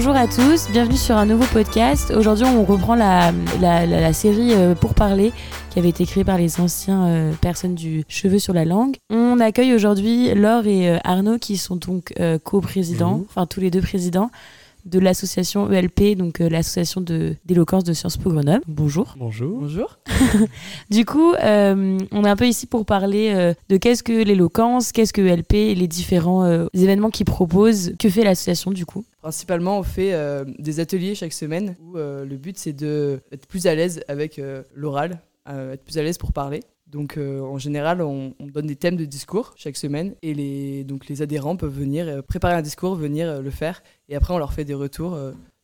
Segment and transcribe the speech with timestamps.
[0.00, 2.12] Bonjour à tous, bienvenue sur un nouveau podcast.
[2.16, 5.32] Aujourd'hui, on reprend la, la, la, la série euh, Pour parler
[5.70, 8.94] qui avait été créée par les anciens euh, personnes du cheveu sur la langue.
[9.10, 13.72] On accueille aujourd'hui Laure et euh, Arnaud qui sont donc euh, co-présidents, enfin tous les
[13.72, 14.30] deux présidents
[14.84, 18.62] de l'association ELP, donc euh, l'association de- d'éloquence de Sciences Po Grenoble.
[18.68, 19.16] Bonjour.
[19.18, 19.58] Bonjour.
[19.62, 19.98] Bonjour.
[20.90, 24.92] Du coup, euh, on est un peu ici pour parler euh, de qu'est-ce que l'éloquence,
[24.92, 27.92] qu'est-ce que ELP et les différents euh, événements qu'ils proposent.
[27.98, 29.04] Que fait l'association du coup?
[29.28, 33.46] Principalement, on fait euh, des ateliers chaque semaine où euh, le but c'est de être
[33.46, 36.62] plus à l'aise avec euh, l'oral, être plus à l'aise pour parler.
[36.86, 41.08] Donc en général, on, on donne des thèmes de discours chaque semaine et les, donc
[41.08, 44.64] les adhérents peuvent venir préparer un discours, venir le faire et après on leur fait
[44.64, 45.18] des retours.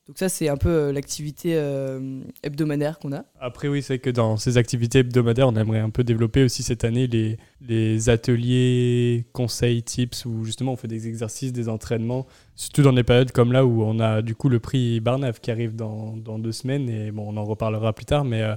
[0.07, 3.25] Donc ça c'est un peu euh, l'activité euh, hebdomadaire qu'on a.
[3.41, 6.85] Après, oui, c'est que dans ces activités hebdomadaires, on aimerait un peu développer aussi cette
[6.85, 12.83] année les, les ateliers, conseils, tips, où justement on fait des exercices, des entraînements, surtout
[12.83, 15.75] dans des périodes comme là où on a du coup le prix Barnave qui arrive
[15.75, 18.57] dans, dans deux semaines, et bon, on en reparlera plus tard, mais euh,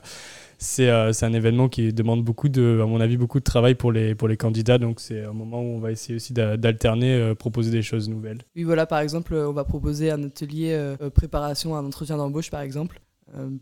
[0.58, 3.76] c'est euh, c'est un événement qui demande beaucoup de, à mon avis, beaucoup de travail
[3.76, 6.58] pour les, pour les candidats, donc c'est un moment où on va essayer aussi d'a-
[6.58, 8.40] d'alterner, euh, proposer des choses nouvelles.
[8.56, 12.18] Oui, voilà, par exemple, euh, on va proposer un atelier euh, préparation à un entretien
[12.18, 13.02] d'embauche, par exemple.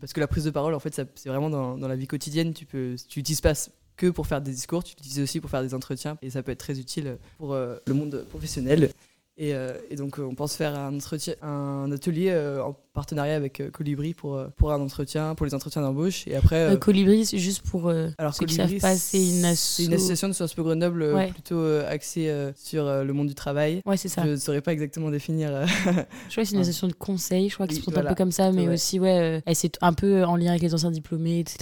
[0.00, 2.54] Parce que la prise de parole, en fait, c'est vraiment dans, la vie quotidienne.
[2.54, 3.52] Tu peux, tu n'utilises pas
[3.96, 6.16] que pour faire des discours, tu l'utilises aussi pour faire des entretiens.
[6.22, 8.90] Et ça peut être très utile pour le monde professionnel.
[9.36, 9.52] Et,
[9.96, 10.96] donc, on pense faire un,
[11.42, 12.32] un atelier
[12.64, 16.26] en partenariat avec euh, Colibri pour, euh, pour un entretien, pour les entretiens d'embauche.
[16.26, 16.56] Et après.
[16.56, 19.92] euh, Colibri, c'est juste pour alors, ceux qui Colibri, savent pas, c'est une, c'est une
[19.92, 21.28] asso- association de Sciences Po Grenoble Ouais.
[21.30, 23.80] plutôt axée sur le monde du travail.
[23.86, 24.24] Ouais, c'est ça.
[24.24, 25.50] Je ne saurais pas exactement définir.
[25.66, 26.02] Je crois
[26.42, 28.14] que c'est une association de conseil, je crois qu'ils se présentent un voilà.
[28.14, 28.74] peu comme ça, mais Ouais.
[28.74, 31.56] aussi, ouais, c'est un peu en lien avec les anciens diplômés, etc.,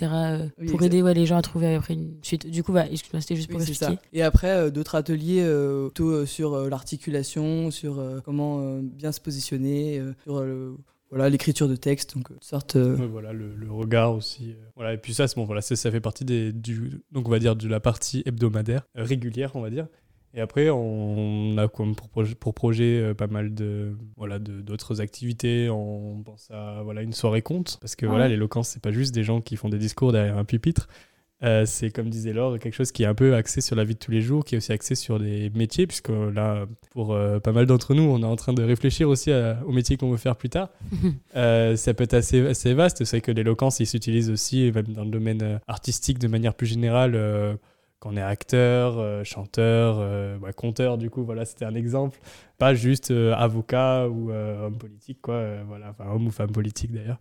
[0.58, 0.82] Oui, pour exact.
[0.86, 2.46] aider ouais, les gens à trouver après une suite.
[2.48, 3.94] Du coup, bah, excuse-moi, c'était juste pour Oui, expliquer.
[3.96, 4.00] ça.
[4.12, 5.44] Et après, d'autres ateliers
[5.88, 10.77] plutôt sur l'articulation, sur comment bien se positionner, sur le-
[11.11, 12.77] voilà l'écriture de texte, donc euh, sortes.
[12.77, 15.61] euh, Ouais, voilà le, le regard aussi euh, voilà et puis ça c'est bon voilà
[15.61, 19.05] ça, ça fait partie des du donc on va dire de la partie hebdomadaire euh,
[19.05, 19.87] régulière on va dire.
[20.37, 24.61] Et après on a comme pour projet, pour projet euh, pas mal de voilà de-
[24.61, 25.70] d'autres activités.
[25.70, 29.15] On pense à voilà une soirée conte parce que Ah voilà l'éloquence c'est pas juste
[29.15, 30.89] des gens qui font des discours derrière un pupitre
[31.44, 33.94] Euh, c'est comme disait Laure quelque chose qui est un peu axé sur la vie
[33.94, 37.38] de tous les jours qui est aussi axé sur des métiers puisque là pour euh,
[37.38, 40.10] pas mal d'entre nous on est en train de réfléchir aussi à- aux métiers qu'on
[40.10, 40.70] veut faire plus tard
[41.36, 43.05] euh, ça peut être assez, assez vaste.
[43.05, 46.66] C'est que l'éloquence, il s'utilise aussi, même dans le domaine euh, artistique de manière plus
[46.66, 47.55] générale, euh,
[48.00, 52.18] quand on est acteur, euh, chanteur, euh, bah, conteur, du coup, voilà, c'était un exemple.
[52.58, 55.34] Pas juste euh, avocat ou euh, homme politique, quoi.
[55.34, 57.18] euh, voilà, enfin, homme ou femme politique d'ailleurs.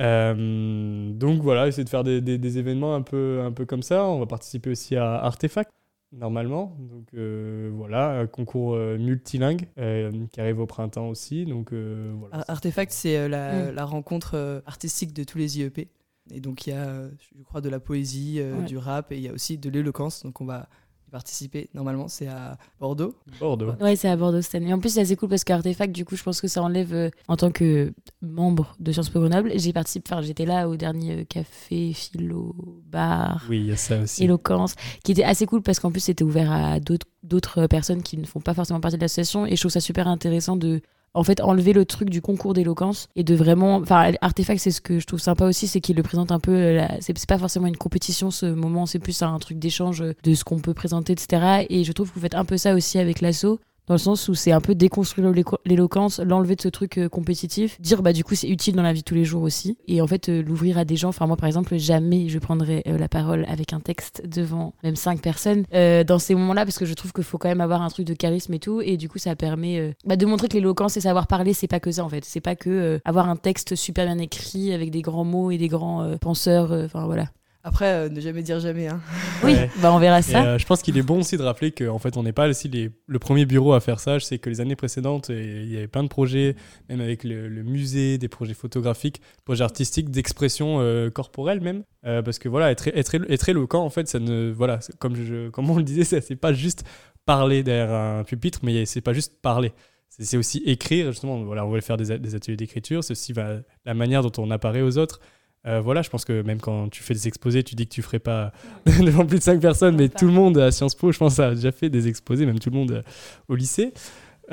[0.00, 3.82] Euh, donc voilà, essayer de faire des, des- des événements un peu, un peu comme
[3.82, 4.04] ça.
[4.06, 5.70] On va participer aussi à Artefact,
[6.12, 6.76] normalement.
[6.78, 11.44] Donc euh, voilà, un concours euh, multilingue euh, qui arrive au printemps aussi.
[11.44, 12.44] Donc euh, voilà.
[12.48, 13.74] Artefact, c'est la, Mm.
[13.74, 15.88] la rencontre artistique de tous les IEP.
[16.32, 18.64] Et donc il y a, je crois, de la poésie, euh, Ouais.
[18.64, 20.22] du rap, et il y a aussi de l'éloquence.
[20.22, 20.68] Donc on va
[21.10, 21.68] y participer.
[21.74, 23.14] Normalement, c'est à Bordeaux.
[23.38, 23.72] Bordeaux.
[23.80, 24.72] Ouais, c'est à Bordeaux cette année.
[24.72, 27.10] En plus, c'est assez cool parce qu'Artefact, du coup, je pense que ça enlève, euh,
[27.28, 31.20] en tant que membre de Sciences Po Grenoble, j'ai participé, enfin, j'étais là au dernier
[31.20, 32.54] euh, café, philo,
[32.86, 33.44] bar.
[33.48, 34.24] Oui, il y a ça aussi.
[34.24, 38.16] éloquence, qui était assez cool parce qu'en plus c'était ouvert à d'autres d'autres personnes qui
[38.16, 40.80] ne font pas forcément partie de l'association et je trouve ça super intéressant de
[41.14, 44.80] en fait enlever le truc du concours d'éloquence et de vraiment enfin artefact c'est ce
[44.80, 47.66] que je trouve sympa aussi c'est qu'il le présente un peu euh, c'est pas forcément
[47.66, 51.66] une compétition ce moment c'est plus un truc d'échange de ce qu'on peut présenter etc
[51.68, 53.58] et je trouve que vous faites un peu ça aussi avec l'asso
[53.90, 57.08] dans le sens où c'est un peu déconstruire l'élo- l'éloquence, l'enlever de ce truc euh,
[57.08, 59.78] compétitif, dire bah du coup c'est utile dans la vie de tous les jours aussi,
[59.88, 61.08] et en fait euh, l'ouvrir à des gens.
[61.08, 64.94] Enfin moi par exemple jamais je prendrais euh, la parole avec un texte devant même
[64.94, 65.64] cinq personnes
[66.06, 68.14] dans ces moments-là parce que je trouve qu'il faut quand même avoir un truc de
[68.14, 71.26] charisme et tout, et du coup ça permet bah, de montrer que l'éloquence et savoir
[71.26, 74.18] parler c'est pas que ça en fait, c'est pas que avoir un texte super bien
[74.18, 77.26] écrit avec des grands mots et des grands penseurs, enfin voilà.
[77.62, 78.86] Après, euh, ne jamais dire jamais.
[78.88, 79.00] Hein.
[79.44, 79.70] Oui, Ouais.
[79.82, 80.44] bah on verra Et, ça.
[80.44, 82.68] euh, je pense qu'il est bon aussi de rappeler qu'en fait, on n'est pas aussi
[82.68, 84.18] les- le premier bureau à faire ça.
[84.18, 86.56] Je sais que les années précédentes, et il y avait plein de projets,
[86.88, 91.82] même avec le, le musée, des projets photographiques, projets artistiques, d'expression euh, corporelle même.
[92.06, 94.50] Euh, parce que voilà, être, être, être éloquent, en fait, ça ne.
[94.50, 96.84] Voilà, comme, je, comme on le disait, ça, c'est pas juste
[97.26, 99.72] parler derrière un pupitre, mais c'est pas juste parler.
[100.08, 101.42] C'est aussi écrire, justement.
[101.44, 103.04] Voilà, on voulait faire des, des ateliers d'écriture.
[103.04, 105.20] C'est aussi bah, la manière dont on apparaît aux autres.
[105.66, 108.02] Euh, voilà, je pense que même quand tu fais des exposés, tu dis que tu
[108.02, 108.52] ferais pas
[108.86, 111.54] devant plus de 5 personnes, mais tout le monde à Sciences Po, je pense, a
[111.54, 113.02] déjà fait des exposés, même tout le monde euh,
[113.48, 113.92] au lycée.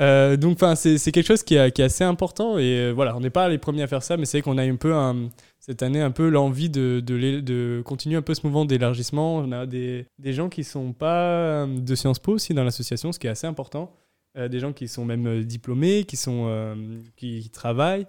[0.00, 2.58] Euh, donc, c'est quelque chose qui est, assez important.
[2.58, 4.62] Et euh, voilà, on n'est pas les premiers à faire ça, mais c'est qu'on a
[4.62, 4.94] un peu
[5.58, 9.36] cette année un peu l'envie de, continuer un peu ce mouvement d'élargissement.
[9.36, 13.26] On a des, gens qui sont pas de Sciences Po aussi dans l'association, ce qui
[13.26, 13.92] est assez important.
[14.36, 16.76] des gens qui sont même diplômés, qui, sont,
[17.16, 18.06] qui travaillent.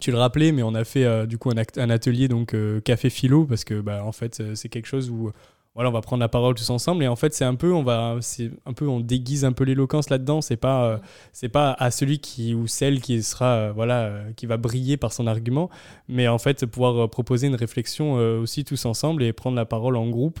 [0.00, 3.10] Tu le rappelais, mais on a fait euh, du coup un, atelier donc euh, café
[3.10, 5.30] philo parce que bah, en fait c'est quelque chose où
[5.74, 7.04] voilà on va prendre la parole tous ensemble.
[7.04, 9.64] Et en fait c'est un peu on va c'est un peu on déguise un peu
[9.64, 10.40] l'éloquence là-dedans.
[10.40, 10.98] C'est pas euh,
[11.32, 15.26] c'est pas à celui qui ou celle qui sera voilà qui va briller par son
[15.26, 15.70] argument
[16.08, 20.08] mais en fait pouvoir proposer une réflexion aussi tous ensemble et prendre la parole en
[20.08, 20.40] groupe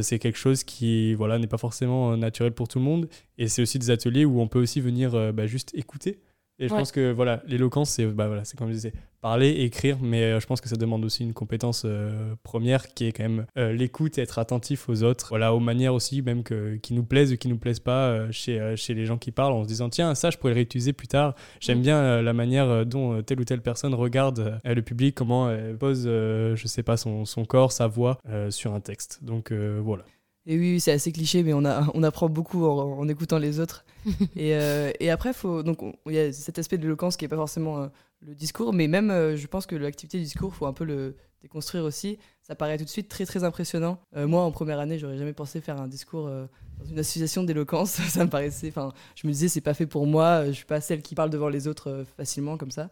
[0.00, 3.08] c'est quelque chose qui voilà n'est pas forcément naturel pour tout le monde.
[3.36, 6.18] Et c'est aussi des ateliers où on peut aussi venir bah, juste écouter
[6.58, 6.78] et je Ouais.
[6.80, 10.46] pense que voilà l'éloquence c'est bah, voilà comme je disais parler écrire mais euh, je
[10.46, 14.18] pense que ça demande aussi une compétence euh, première qui est quand même euh, l'écoute
[14.18, 17.48] être attentif aux autres voilà aux manières aussi même que qui nous plaisent ou qui
[17.48, 20.38] nous plaisent pas chez chez les gens qui parlent en se disant tiens ça je
[20.38, 21.82] pourrais le réutiliser plus tard j'aime Mm.
[21.82, 26.62] bien la manière dont telle ou telle personne regarde le public comment elle pose je
[26.66, 28.18] sais pas son, son corps sa voix
[28.50, 30.04] sur un texte donc voilà
[30.48, 33.58] Et oui, c'est assez cliché, mais on, a, on apprend beaucoup en, en écoutant les
[33.58, 33.84] autres.
[34.36, 37.24] et, euh, et après, faut, donc, on- il y a cet aspect de l'éloquence qui
[37.24, 37.88] n'est pas forcément euh,
[38.20, 41.16] le discours, mais même, euh, je pense que l'activité du discours, faut un peu le
[41.42, 42.18] déconstruire aussi.
[42.42, 43.98] Ça paraît tout de suite très, très impressionnant.
[44.14, 47.90] Moi, en première année, j'aurais jamais pensé faire un discours dans une association d'éloquence.
[48.08, 48.68] ça me paraissait.
[48.68, 51.30] Enfin, je me disais, c'est pas fait pour moi, je suis pas celle qui parle
[51.30, 52.88] devant les autres facilement comme ça.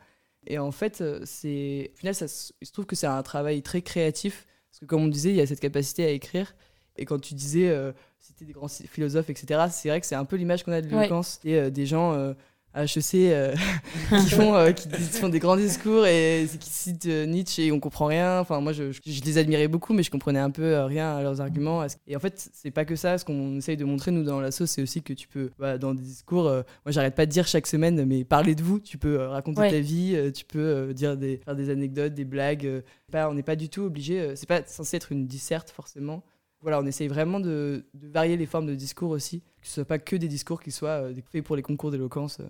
[0.46, 2.26] Et en fait, c'est, au final, ça,
[2.60, 5.36] il se trouve que c'est un travail très créatif, parce que comme on disait, il
[5.36, 6.54] y a cette capacité à écrire.
[6.96, 10.24] Et quand tu disais, euh, c'était des grands philosophes, etc., c'est vrai que c'est un
[10.24, 10.94] peu l'image qu'on a de Ouais.
[11.02, 11.40] l'éloquence.
[11.44, 12.32] Et euh, des gens euh,
[12.72, 13.54] à HEC euh,
[14.10, 18.06] qui, font, euh, qui font des grands discours et qui citent Nietzsche et on comprend
[18.06, 18.40] rien.
[18.40, 21.22] Enfin, moi, je, je- je les admirais beaucoup, mais je comprenais un peu rien à
[21.22, 21.84] leurs arguments.
[22.08, 23.16] Et en fait, c'est pas que ça.
[23.18, 25.94] Ce qu'on essaye de montrer, nous, dans l'asso, c'est aussi que tu peux, bah, dans
[25.94, 28.80] des discours, moi, j'arrête pas de dire chaque semaine, mais parlez de vous.
[28.80, 29.70] Tu peux raconter Ouais.
[29.70, 32.82] ta vie, tu peux dire des, faire des anecdotes, des blagues.
[33.12, 34.34] Pas, on n'est pas du tout obligé.
[34.34, 36.24] c'est pas censé être une disserte, forcément
[36.64, 39.84] voilà, on essaye vraiment de, de varier les formes de discours aussi, que ce soit
[39.84, 42.38] pas que des discours qui soient euh, faits pour les concours d'éloquence.
[42.40, 42.48] euh.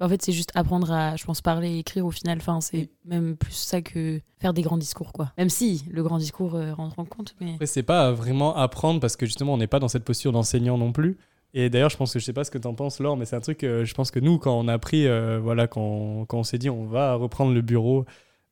[0.00, 2.38] En fait, c'est juste apprendre à, je pense, parler et écrire au final.
[2.38, 2.90] Enfin, c'est Oui.
[3.04, 5.32] même plus ça que faire des grands discours, quoi.
[5.38, 7.54] Même si le grand discours euh, rentre en compte, mais.
[7.54, 10.78] Après, c'est pas vraiment apprendre parce que justement, on n'est pas dans cette posture d'enseignant
[10.78, 11.16] non plus.
[11.56, 13.24] Et d'ailleurs, je pense que je sais pas ce que tu en penses, Laure, mais
[13.26, 16.24] c'est un truc, euh, je pense que nous, quand on a pris, euh, voilà, quand,
[16.26, 18.04] quand on s'est dit on va reprendre le bureau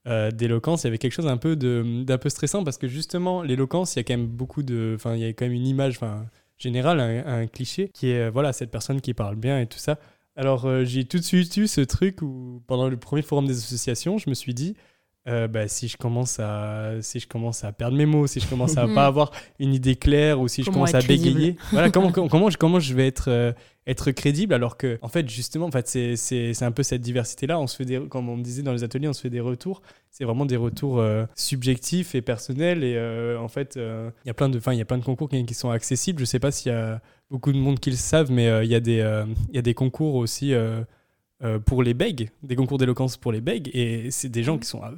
[0.09, 3.43] euh, d'éloquence, il y avait quelque chose un peu d'un peu stressant parce que justement,
[3.43, 4.93] l'éloquence, il y a quand même beaucoup de.
[4.97, 6.27] Enfin, il y a quand même une image enfin,
[6.59, 9.99] générale, un, cliché qui est, voilà, cette personne qui parle bien et tout ça.
[10.35, 13.59] Alors, euh, j'ai tout de suite eu ce truc où, pendant le premier forum des
[13.59, 14.77] associations, je me suis dit,
[15.29, 18.47] euh, bah, si je commence à si je commence à perdre mes mots si je
[18.49, 18.95] commence à Mhm.
[18.95, 19.31] pas avoir
[19.61, 21.35] une idée claire ou si je commence à crédible.
[21.37, 21.57] bégayer.
[21.71, 23.53] Voilà comment comment comment je, comment je vais être euh,
[23.87, 27.03] être crédible alors que en fait justement en fait c'est c'est c'est un peu cette
[27.03, 29.21] diversité là on se fait des comme on me disait dans les ateliers on se
[29.21, 29.83] fait des retours.
[30.11, 32.99] C'est vraiment des retours euh, subjectifs et personnels et
[33.37, 35.45] en fait il y a plein de enfin il y a plein de concours qui,
[35.47, 36.19] qui sont accessibles.
[36.19, 38.75] Je sais pas s'il y a beaucoup de monde qui le savent mais il y
[38.75, 38.99] a des
[39.51, 40.53] il y a des concours aussi
[41.65, 44.81] pour les bègues, des concours d'éloquence pour les bègues, et c'est des gens qui sont
[44.85, 44.91] euh,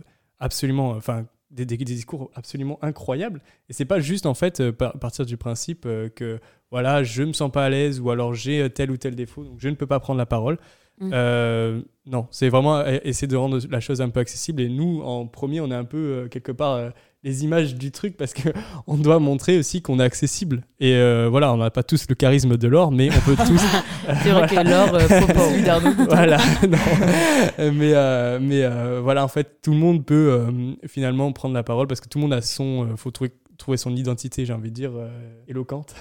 [0.45, 3.41] absolument, enfin, des, des- des discours absolument incroyables.
[3.69, 6.39] Et c'est pas juste en fait euh, par- partir du principe euh, que
[6.71, 9.45] voilà, je me sens pas à l'aise ou alors j'ai euh, tel ou tel défaut,
[9.45, 10.59] donc je ne peux pas prendre la parole.
[11.01, 11.11] Mm.
[11.13, 14.63] Euh, non, c'est vraiment essayer de rendre la chose un peu accessible.
[14.63, 16.93] Et nous, en premier, on est un peu quelque part
[17.25, 18.51] les images du truc parce que
[18.87, 20.63] on doit montrer aussi qu'on est accessible.
[20.79, 23.63] Et euh, voilà, on n'a pas tous le charisme de l'or, mais on peut tous.
[24.23, 26.37] C'est vrai que Laure, euh, voilà,
[26.69, 26.79] non.
[27.73, 31.63] Mais euh, mais euh, voilà, en fait, tout le monde peut euh, finalement prendre la
[31.63, 32.85] parole parce que tout le monde a son.
[32.85, 35.09] euh, faut trouver trouver son identité, j'ai envie de dire, euh,
[35.47, 35.95] éloquente,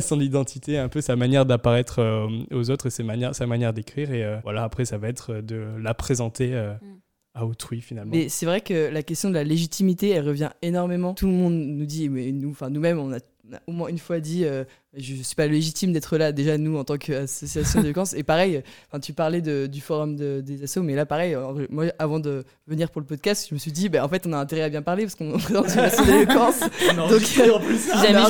[0.00, 3.72] son identité, un peu sa manière d'apparaître euh, aux autres et ses manières, sa manière
[3.72, 4.12] d'écrire.
[4.12, 7.01] Et euh, voilà, après, ça va être de la présenter euh, Mm.
[7.34, 8.12] À autrui finalement.
[8.14, 11.14] Mais c'est vrai que la question de la légitimité, elle revient énormément.
[11.14, 13.18] Tout le monde nous dit, mais nous, enfin nous-mêmes, on a,
[13.50, 16.30] on a au moins une fois dit, euh, je suis pas légitime d'être là.
[16.32, 18.12] Déjà nous, en tant qu'association d'éloquence.
[18.14, 18.62] Et pareil,
[19.02, 22.44] tu parlais de- du forum de- des assos, mais là pareil, en moi avant de
[22.66, 24.68] venir pour le podcast, je me suis dit, ben en fait, on a intérêt à
[24.68, 26.60] bien parler parce qu'on présente une asso d'éloquence.
[27.08, 27.56] Donc, Si jamais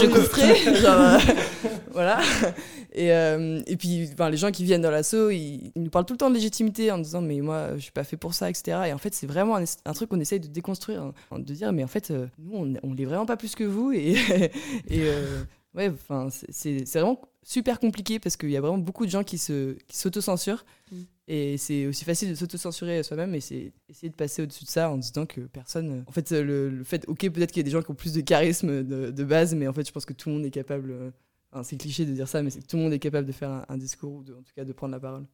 [0.01, 1.19] je genre, euh,
[1.93, 2.21] voilà.
[2.95, 6.05] Et, euh, et puis, enfin, les gens qui viennent dans l'assaut, ils, ils nous parlent
[6.05, 8.51] tout le temps de légitimité en disant mais moi, je suis pas fait pour ça,
[8.51, 8.81] etc.
[8.89, 11.73] Et en fait, c'est vraiment un, un truc qu'on essaye de déconstruire, hein, de dire
[11.73, 13.93] mais en fait, euh, nous, on, on l'est vraiment pas plus que vous.
[13.93, 14.11] Et,
[14.91, 15.43] et euh,
[15.75, 19.39] ouais, enfin, c'est- vraiment super compliqué parce qu'il y a vraiment beaucoup de gens qui
[19.39, 20.65] s'autocensurent.
[20.91, 20.97] Mm.
[21.29, 24.91] Et c'est aussi facile de s'autocensurer soi-même et c'est essayer de passer au-dessus de ça
[24.91, 26.05] en disant que personne.
[26.07, 28.13] En fait, le, le fait, ok, peut-être qu'il y a des gens qui ont plus
[28.13, 30.51] de charisme de, de base, mais en fait, je pense que tout le monde est
[30.51, 30.95] capable.
[31.53, 33.33] Enfin, c'est cliché de dire ça, mais c'est que tout le monde est capable de
[33.33, 35.25] faire un, un discours ou de- en tout cas de prendre la parole.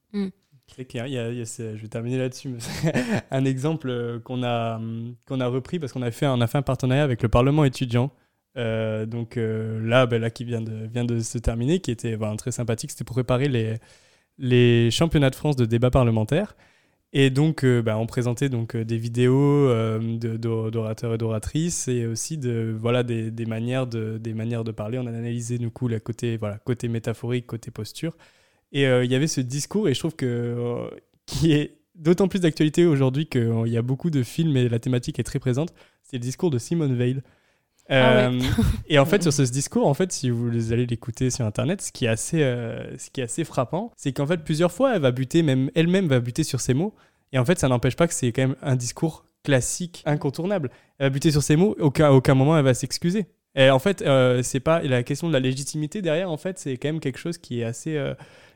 [0.76, 2.54] C'est clair, il y a- il y a ce- je vais terminer là-dessus.
[3.30, 6.40] un exemple euh, qu'on a, hum, qu'on a repris parce qu'on a fait, un- on
[6.40, 8.10] a fait un partenariat avec le Parlement étudiant.
[8.56, 12.16] Euh, donc euh, là, ben, là, qui vient de, vient de se terminer, qui était
[12.16, 12.90] ben, très sympathique.
[12.90, 13.76] C'était pour préparer les,
[14.38, 16.56] les championnats de France de débat parlementaire.
[17.14, 19.98] Et donc, euh, bah, on présentait donc euh, des vidéos euh,
[20.28, 24.98] d'orateurs et d'oratrices et aussi de voilà des, des manières de des manières de parler.
[24.98, 28.16] On a analysé du coup la côté voilà côté métaphorique, côté posture.
[28.72, 30.90] Et euh, il y avait ce discours et je trouve que
[31.26, 35.18] qui est d'autant plus d'actualité aujourd'hui qu'il y a beaucoup de films et la thématique
[35.18, 35.72] est très présente.
[36.02, 37.22] C'est le discours de Simone Veil.
[37.88, 38.36] Ah ouais.
[38.36, 38.40] Euh,
[38.88, 41.92] et en fait, sur ce discours, en fait, si vous allez l'écouter sur Internet, ce
[41.92, 45.02] qui est assez, euh, ce qui est assez frappant, c'est qu'en fait, plusieurs fois, elle
[45.02, 46.94] va buter, même elle-même va buter sur ses mots.
[47.32, 50.70] Et en fait, ça n'empêche pas que c'est quand même un discours classique, incontournable.
[50.98, 53.26] Elle va buter sur ses mots, aucun, à aucun moment elle va s'excuser.
[53.54, 56.30] Et en fait, euh, c'est pas la question de la légitimité derrière.
[56.30, 57.98] En fait, c'est quand même quelque chose qui est assez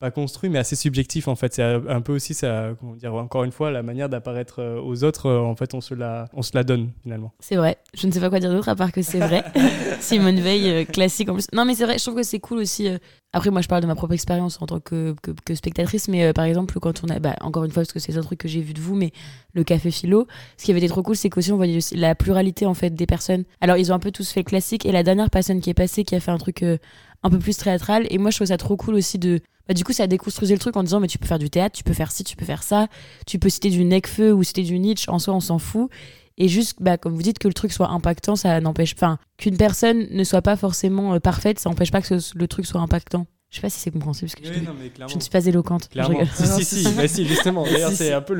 [0.02, 1.28] pas construit, mais assez subjectif.
[1.28, 2.70] En fait, c'est un peu aussi ça.
[2.80, 5.26] Comment dire Encore une fois, la manière d'apparaître euh, aux autres.
[5.26, 7.32] euh, en fait, on se la, on se la donne finalement.
[7.38, 7.78] C'est vrai.
[7.94, 9.44] Je ne sais pas quoi dire d'autre à part que c'est vrai.
[10.00, 11.46] Simone Veil, euh, classique en plus.
[11.52, 12.88] Non, mais c'est vrai, je trouve que c'est cool aussi.
[13.34, 16.24] Après, moi, je parle de ma propre expérience en tant que, que, que spectatrice, mais
[16.24, 17.18] euh, par exemple, quand on a.
[17.18, 19.12] Bah, encore une fois, parce que c'est un truc que j'ai vu de vous, mais
[19.54, 20.26] le café philo,
[20.58, 22.90] ce qui avait été trop cool, c'est qu'aussi on voyait aussi la pluralité en fait
[22.90, 23.44] des personnes.
[23.60, 26.04] Alors, ils ont un peu tous fait classique, et la dernière personne qui est passée,
[26.04, 26.76] qui a fait un truc euh,
[27.22, 29.40] un peu plus théâtral, et moi, je trouve ça trop cool aussi de.
[29.68, 31.50] Bah, du coup, ça a déconstruisé le truc en disant, mais tu peux faire du
[31.50, 32.88] théâtre, tu peux faire ci, tu peux faire ça,
[33.26, 35.90] tu peux citer du Necfeu ou citer du Nietzsche, en soi, on s'en fout.
[36.38, 38.94] Et juste, bah, comme vous dites, que le truc soit impactant, ça n'empêche.
[38.94, 42.66] Enfin, qu'une personne ne soit pas forcément euh, parfaite, ça n'empêche pas que le truc
[42.66, 43.26] soit impactant.
[43.52, 44.60] Je sais pas si c'est compréhensible ce que je dis.
[44.60, 45.84] mais Je ne suis pas éloquente.
[45.84, 46.18] Je Clairement.
[46.20, 46.28] rigole.
[46.34, 47.64] Si, si, si, bah, si, justement.
[47.64, 48.12] D'ailleurs, Si, c'est si.
[48.12, 48.32] un peu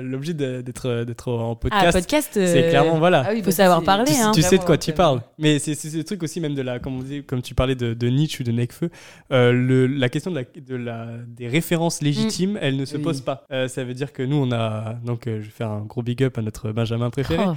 [0.00, 1.92] l'objet d'être d'être en Ah, podcast.
[1.92, 2.30] podcast.
[2.32, 3.24] c'est euh, clairement, voilà.
[3.26, 4.32] Ah oui, Faut bah, savoir c'est- parler, tu, hein.
[4.34, 5.20] tu sais de quoi tu parles.
[5.38, 7.92] Mais c'est ce truc aussi même de la, comme, on dit, comme tu parlais de,
[7.92, 8.88] de Nietzsche ou de Necfeu,
[9.32, 13.02] euh, le, la question de la, de la, des références légitimes, elle ne se Oui.
[13.02, 13.44] pose pas.
[13.52, 16.02] Euh, ça veut dire que nous, on a, donc euh, je vais faire un gros
[16.02, 17.44] big up à notre Benjamin préféré.
[17.46, 17.54] Oh.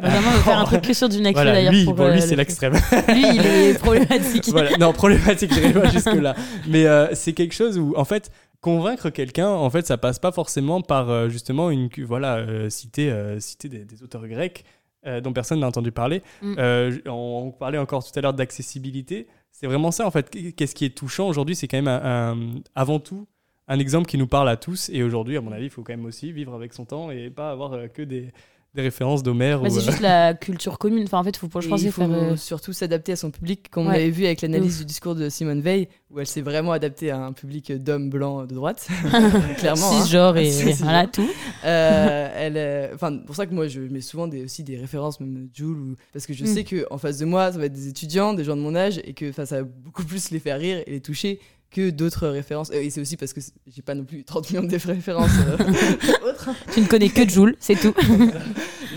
[0.00, 1.72] Benjamin veut faire un truc que sur du Voilà, d'ailleurs.
[1.72, 2.72] lui, pour, bon, euh, lui le- c'est l'extrême.
[3.08, 4.48] Lui, il est problématique.
[4.48, 4.76] voilà.
[4.78, 6.34] Non, problématique, j'irai pas jusque-là.
[6.68, 8.30] Mais euh, c'est quelque chose où, en fait,
[8.60, 13.10] convaincre quelqu'un, en fait, ça passe pas forcément par euh, justement une, voilà, euh, citer,
[13.10, 14.64] euh, citer des, des auteurs grecs
[15.06, 16.22] euh, dont personne n'a entendu parler.
[16.42, 16.54] Mm.
[16.58, 19.26] Euh, on, on parlait encore tout à l'heure d'accessibilité.
[19.52, 20.30] C'est vraiment ça, en fait.
[20.56, 22.38] Qu'est-ce qui est touchant aujourd'hui C'est quand même un- un-
[22.74, 23.26] avant tout
[23.68, 24.90] un exemple qui nous parle à tous.
[24.92, 27.30] Et aujourd'hui, à mon avis, il faut quand même aussi vivre avec son temps et
[27.30, 28.32] pas avoir euh, que des,
[28.74, 29.60] des références d'Homère.
[29.60, 31.02] Bah, ou, c'est euh, juste la culture commune.
[31.04, 32.10] Enfin, en fait, faut, je pense il qu'il faut faire.
[32.12, 33.94] euh, surtout s'adapter à son public, comme on Ouais.
[33.98, 37.18] l'avait vu avec l'analyse du discours de Simone Veil, où elle s'est vraiment adaptée à
[37.18, 38.86] un public d'hommes blancs de droite,
[39.58, 39.90] clairement.
[39.90, 40.02] hein.
[40.02, 40.76] cisgenre et Cisgenre.
[40.84, 41.28] voilà tout.
[41.64, 45.20] Euh, elle, euh, enfin, pour ça que moi je mets souvent des, aussi des références,
[45.20, 46.46] même Joule, ou- parce que je Mm.
[46.46, 48.74] sais que en face de moi, ça va être des étudiants, des gens de mon
[48.76, 52.26] âge, et que ça va beaucoup plus les faire rire et les toucher que d'autres
[52.28, 52.70] références.
[52.72, 55.56] Et c'est aussi parce que j'ai pas non plus 30 millions de références euh,
[56.30, 56.50] autres.
[56.72, 57.94] Tu ne connais que Joule, c'est tout.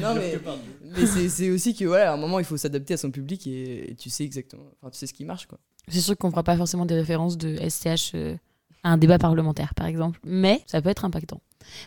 [0.02, 0.38] Non, mais,
[0.98, 3.46] mais c'est- c'est aussi que voilà, à un moment il faut s'adapter à son public
[3.48, 5.60] et, et tu sais exactement, enfin tu sais ce qui marche quoi.
[5.88, 8.36] C'est sûr qu'on fera pas forcément des références de SCH euh,
[8.84, 11.42] à un débat parlementaire, par exemple, mais ça peut être impactant.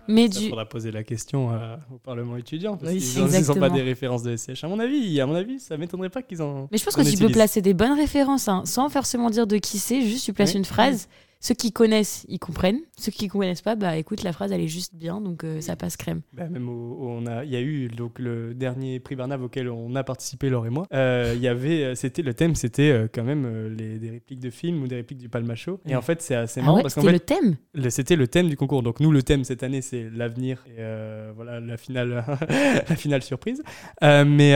[0.08, 2.78] Mais Il du, faudra poser la question euh, au Parlement étudiant.
[2.78, 4.64] Parce Oui, qu'ils n'ont pas des références de SCH.
[4.64, 6.68] À mon avis, à mon avis ça m'étonnerait pas qu'ils en.
[6.72, 9.58] mais je pense que tu peux placer des bonnes références, hein, sans forcément dire de
[9.58, 10.00] qui c'est.
[10.00, 10.58] Juste tu places Oui.
[10.58, 11.08] une phrase.
[11.40, 12.80] Ceux qui connaissent, ils comprennent.
[12.98, 15.76] Ceux qui connaissent pas, bah écoute, la phrase elle est juste bien, donc euh, ça
[15.76, 16.22] passe crème.
[16.32, 19.42] Bah, même au- au- on a, il y a eu donc le dernier prix Barnave
[19.42, 20.86] auquel on a participé Laure et moi.
[20.92, 24.50] Euh, il y avait, euh, c'était le thème, c'était quand même les, des répliques de
[24.50, 25.80] films ou des répliques du Palmacho.
[25.86, 27.90] Et en fait, c'est assez Ah marrant ouais, parce qu'en c'était fait, le thème.
[27.90, 28.82] c'était le thème du concours.
[28.82, 32.24] Donc nous, le thème cette année, c'est l'avenir et euh, voilà la finale,
[32.88, 33.62] la finale surprise.
[34.02, 34.52] Mais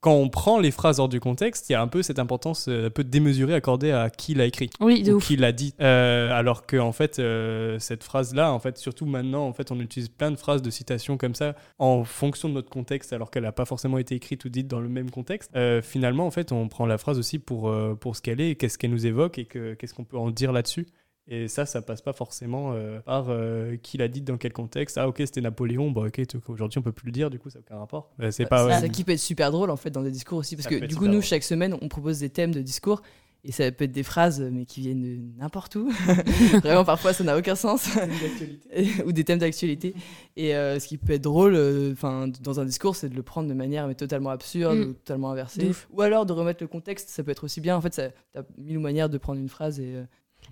[0.00, 2.68] quand on prend les phrases hors du contexte, il y a un peu cette importance
[2.68, 5.26] un peu démesurée accordée à qui l'a écrit Oui, de ou ouf.
[5.26, 5.74] qui l'a dit.
[5.80, 9.80] Euh, alors que en fait, euh, cette phrase-là, en fait, surtout maintenant, en fait, on
[9.80, 13.44] utilise plein de phrases de citation comme ça en fonction de notre contexte, alors qu'elle
[13.44, 15.50] n'a pas forcément été écrite ou dite dans le même contexte.
[15.56, 18.78] Euh, finalement, en fait, on prend la phrase aussi pour pour ce qu'elle est, qu'est-ce
[18.78, 20.86] qu'elle nous évoque et que qu'est-ce qu'on peut en dire là-dessus.
[21.32, 24.98] Et ça, ça passe pas forcément euh, par euh, qui l'a dit dans quel contexte.
[24.98, 25.92] Ah, ok, c'était Napoléon.
[25.92, 28.10] Bon, ok, aujourd'hui, on peut plus le dire, du coup, ça n'a aucun rapport.
[28.30, 28.64] C'est pas.
[28.64, 28.80] C'est ouais.
[28.80, 30.84] ça qui peut être super drôle en fait dans des discours aussi parce Ça que
[30.84, 31.22] du coup nous drôle.
[31.22, 33.02] chaque semaine on propose des thèmes de discours
[33.44, 35.90] et ça peut être des phrases mais qui viennent de n'importe où.
[36.62, 37.88] Vraiment parfois ça n'a aucun sens
[39.06, 39.94] ou des thèmes d'actualité
[40.36, 43.22] et euh, ce qui peut être drôle euh, enfin dans un discours c'est de le
[43.22, 44.82] prendre de manière mais totalement absurde Mm.
[44.82, 45.88] ou totalement inversée ouf.
[45.92, 48.42] ou alors de remettre le contexte ça peut être aussi bien en fait ça t'as
[48.58, 50.04] mille manières de prendre une phrase et euh,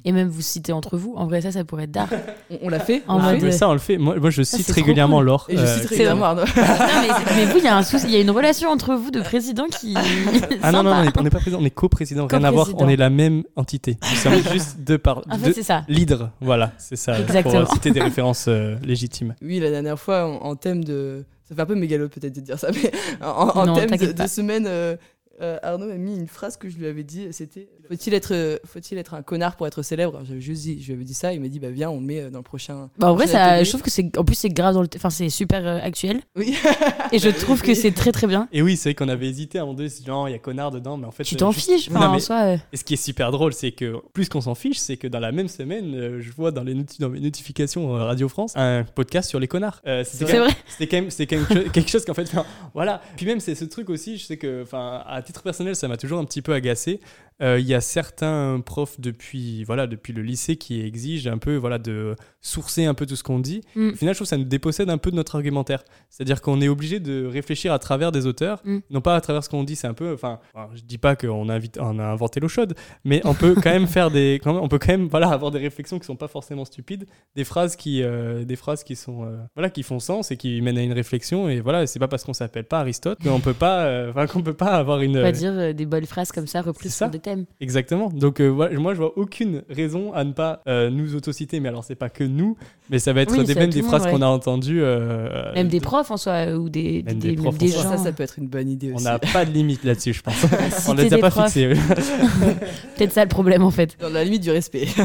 [0.05, 1.15] Et même vous citer entre vous.
[1.17, 2.09] En vrai, ça, ça pourrait être d'art.
[2.51, 3.19] on, on l'a fait En.
[3.33, 3.99] Mais ça, on le fait.
[3.99, 5.27] Moi, moi je Ça, cite régulièrement cool.
[5.27, 5.47] Laure.
[5.49, 6.43] et je Euh, cite régulièrement Arnaud.
[6.57, 8.95] non, mais, mais vous, il y a un souci, il y a une relation entre
[8.95, 9.95] vous de président qui.
[10.63, 12.27] Ah non, non, on n'est pas président, on est co-président.
[12.27, 12.87] Rien à voir, Co-président.
[12.87, 13.97] on est la même entité.
[14.11, 15.19] Nous sommes juste deux par.
[15.31, 15.85] En deux- fait, c'est ça.
[15.89, 17.19] L'hydre, voilà, c'est ça.
[17.21, 17.65] Exactement.
[17.65, 19.35] Pour citer des références euh, légitimes.
[19.43, 21.25] Oui, la dernière fois, en, en thème de.
[21.49, 24.27] Ça fait un peu mégalo peut-être de dire ça, mais en, en Non, thème de,
[24.27, 24.97] semaine euh,
[25.41, 27.29] euh, Arnaud m'a mis une phrase que je lui avais dit.
[27.31, 30.21] C'était faut-il être, euh, faut-il être un connard pour être célèbre?
[30.25, 31.33] J'avais juste dit, je lui avais dit ça.
[31.33, 32.91] Il m'a dit bah viens, on le met euh, dans le prochain.
[32.99, 35.11] Bah, en vrai, ça, je trouve que c'est, en plus, c'est grave dans le, enfin,
[35.11, 36.21] c'est super euh, actuel.
[36.37, 36.55] Oui.
[37.13, 38.49] Et je trouve que c'est très très bien.
[38.53, 40.35] Et oui, c'est vrai qu'on avait hésité à un moment donné, c'est genre, il y
[40.35, 41.25] a connard dedans, mais en fait.
[41.25, 42.37] Tu t'en juste- fiches, Non, enfin, en soi.
[42.43, 45.07] euh, Et ce qui est super drôle, c'est que plus qu'on s'en fiche, c'est que
[45.09, 48.53] dans la même semaine, euh, je vois dans, les noti- dans mes notifications Radio France
[48.57, 49.81] un podcast sur les connards.
[49.87, 50.53] Euh, C'est quand même- vrai.
[50.69, 52.31] C'était quand même, c'était quand même cho- quelque chose qu'en fait,
[52.75, 53.01] voilà.
[53.17, 55.97] Puis même, c'est ce truc aussi, je sais que, enfin, à titre personnel, ça m'a
[55.97, 57.01] toujours un petit peu agacé.
[57.41, 61.57] Euh, Il y a certains profs depuis, voilà, depuis le lycée qui exigent un peu,
[61.57, 63.61] voilà, de sourcer un peu tout ce qu'on dit.
[63.77, 63.91] Mm.
[63.91, 65.85] Au final, je trouve que ça nous dépossède un peu de notre argumentaire.
[66.11, 68.79] C'est-à-dire qu'on est obligé de réfléchir à travers des auteurs, Mm.
[68.91, 69.77] non pas à travers ce qu'on dit.
[69.77, 70.41] C'est un peu, enfin,
[70.75, 73.87] je dis pas qu'on a, on a inventé l'eau chaude, mais on peut quand même
[73.87, 76.29] faire des, quand même- on peut quand même, voilà, avoir des réflexions qui sont pas
[76.29, 80.31] forcément stupides, des phrases qui, euh, des phrases qui sont, euh, voilà, qui font sens
[80.31, 81.49] et qui mènent à une réflexion.
[81.49, 84.55] Et voilà, c'est pas parce qu'on s'appelle pas Aristote qu'on peut pas, euh, qu'on peut
[84.55, 85.19] pas avoir une.
[85.19, 87.19] On va dire euh, des bonnes phrases comme ça reprises sur des
[87.61, 88.09] Exactement.
[88.11, 91.69] Donc euh, voilà, moi je vois aucune raison à ne pas euh, nous autociter, mais
[91.69, 92.57] alors c'est pas que nous,
[92.91, 94.83] mais ça va être Oui, des, même phrases qu'on a entendues.
[94.83, 97.59] euh, Même des de- profs en soi, euh, ou des, Même des, des profs en
[97.59, 97.83] des soi.
[97.83, 97.91] gens.
[97.91, 99.05] Ça, ça peut être une bonne idée On aussi.
[99.05, 100.35] n'a pas de limite là-dessus, je pense.
[100.89, 101.45] On l'a Citer déjà des pas profs.
[101.53, 101.69] fixé.
[102.97, 103.97] Peut-être ça le problème en fait.
[104.01, 104.87] Dans la limite du respect.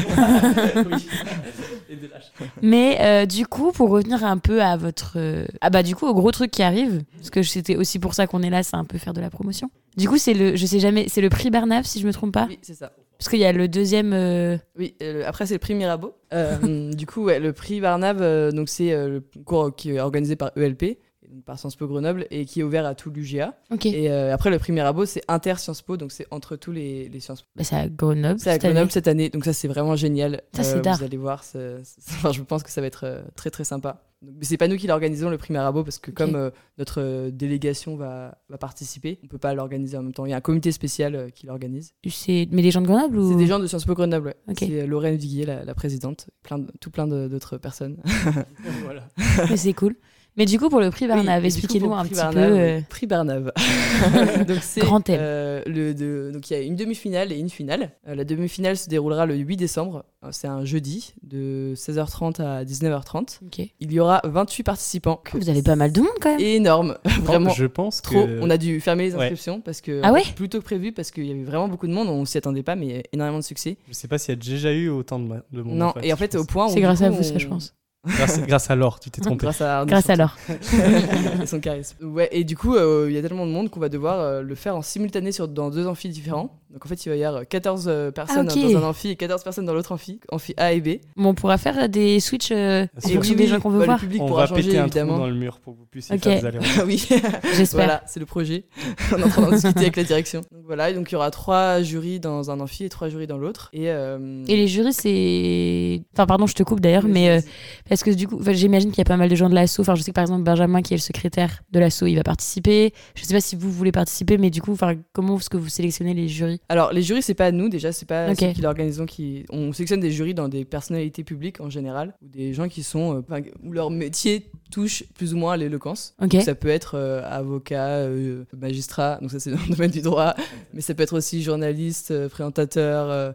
[2.62, 5.16] Mais euh, du coup, pour revenir un peu à votre.
[5.60, 8.26] Ah bah, du coup, au gros truc qui arrive, parce que c'était aussi pour ça
[8.26, 9.70] qu'on est là, c'est un peu faire de la promotion.
[9.96, 10.56] Du coup, c'est le.
[10.56, 11.06] Je sais jamais.
[11.08, 12.46] C'est le prix Barnave, si je me trompe pas.
[12.48, 12.92] oui, c'est ça.
[13.18, 14.12] Parce qu'il y a le deuxième.
[14.12, 16.14] euh, Oui, euh, le- après c'est le prix Mirabeau.
[16.32, 20.50] Euh, du coup, ouais, le prix Barnave, donc c'est le concours qui est organisé par
[20.56, 20.98] ELP,
[21.44, 23.56] par Sciences Po Grenoble, et qui est ouvert à tout l'UGA.
[23.70, 23.86] Ok.
[23.86, 27.08] Et euh, après le prix Mirabeau, c'est inter Sciences Po, donc c'est entre tous les,
[27.08, 27.48] les Sciences Po.
[27.56, 28.38] Bah, c'est à Grenoble.
[28.40, 28.90] C'est à cette Grenoble année.
[28.90, 30.42] cette année, donc ça c'est vraiment génial.
[30.54, 30.98] Ça, c'est d'art.
[30.98, 34.02] Vous allez voir, enfin, je pense que ça va être euh, très très sympa.
[34.22, 36.48] Mais c'est pas nous qui l'organisons le prix Mirabeau parce que comme euh,
[36.78, 40.24] notre euh, délégation va, va participer, on peut pas l'organiser en même temps.
[40.24, 41.92] Il y a un comité spécial euh, qui l'organise.
[42.08, 43.30] C'est mais des gens de Grenoble ou?
[43.30, 44.28] C'est des gens de Sciences Po Grenoble.
[44.28, 44.36] ouais.
[44.48, 44.56] Ok.
[44.60, 47.98] C'est euh, Lorraine Viguier, la, la présidente, plein de- tout plein d'autres personnes.
[48.84, 49.08] voilà.
[49.50, 49.94] Mais c'est cool.
[50.36, 52.38] Mais du coup, pour le prix Barnave, Oui, expliquez-nous un petit peu.
[52.38, 52.80] Euh.
[52.88, 53.52] Prix Barnave.
[54.48, 55.18] donc c'est Grand thème.
[55.20, 57.90] euh, le de, donc il y a une demi-finale et une finale.
[58.08, 60.04] Euh, la demi-finale se déroulera le 8 décembre.
[60.32, 63.40] C'est un jeudi de 16h30 à 19h30.
[63.46, 63.68] ok.
[63.78, 65.20] Il y aura 28 participants.
[65.34, 66.40] Vous avez pas mal de monde quand même.
[66.40, 67.50] Énorme, vraiment.
[67.50, 68.24] Je pense Trop.
[68.26, 68.40] que.
[68.42, 69.22] On a dû fermer les Ouais.
[69.24, 71.92] inscriptions parce que Ah ouais plutôt que prévu parce qu'il y avait vraiment beaucoup de
[71.92, 72.08] monde.
[72.08, 73.76] On s'y attendait pas, mais énormément de succès.
[73.86, 75.76] Je sais pas s'il y a déjà eu autant de, de monde.
[75.76, 77.46] non, et en fait, au point où C'est grâce coup, à vous, on- ça, je
[77.46, 77.74] pense.
[78.06, 79.44] Grâce, grâce à l'or, tu t'es trompé.
[79.44, 80.36] Grâce à Arnaud Grâce à l'or.
[81.42, 81.96] et son charisme.
[82.02, 84.42] Ouais, et du coup, euh, il y a tellement de monde qu'on va devoir euh,
[84.42, 86.60] le faire en simultané sur, dans deux amphis différents.
[86.74, 89.14] Donc en fait, il va y avoir 14 euh, personnes Ah, dans un amphi et
[89.14, 90.98] 14 personnes dans l'autre amphi, amphi A et B.
[91.14, 92.18] Bon, on pourra faire des
[92.50, 93.98] euh, en Et fonction oui, des oui, gens qu'on veut bah, voir.
[93.98, 95.18] Le public On pourra va changer péter un trou évidemment.
[95.18, 96.22] dans le mur pour que vous puissiez Ok.
[96.24, 96.84] faire des allers-retours.
[96.86, 97.06] Oui,
[97.54, 97.84] J'espère.
[97.84, 98.64] voilà, c'est le projet.
[99.12, 100.40] On est en train d'en discuter avec la direction.
[100.50, 103.28] Donc voilà, et donc il y aura trois jurys dans un amphi et trois jurys
[103.28, 103.70] dans l'autre.
[103.72, 106.02] Et, euh, Et les jurys, c'est.
[106.12, 107.40] Enfin, pardon, je te coupe d'ailleurs, mais euh,
[107.88, 109.78] parce que du coup, j'imagine qu'il y a pas mal de gens de l'asso.
[109.78, 112.24] Enfin, je sais que par exemple, Benjamin, qui est le secrétaire de l'asso, il va
[112.24, 112.92] participer.
[113.14, 115.68] Je sais pas si vous voulez participer, mais du coup, enfin, comment est-ce que vous
[115.68, 116.60] sélectionnez les jurys?
[116.68, 118.38] Alors, les jurys, c'est pas nous déjà, c'est pas Ok.
[118.40, 119.04] ceux qui l'organisons.
[119.06, 119.44] Qui...
[119.50, 123.22] On sélectionne des jurys dans des personnalités publiques en général, ou des gens qui sont.
[123.30, 126.14] euh, où leur métier touche plus ou moins à l'éloquence.
[126.42, 130.34] Ça peut être euh, avocat, euh, magistrat, donc ça c'est dans le domaine du droit,
[130.72, 133.34] mais ça peut être aussi journaliste, euh, présentateur,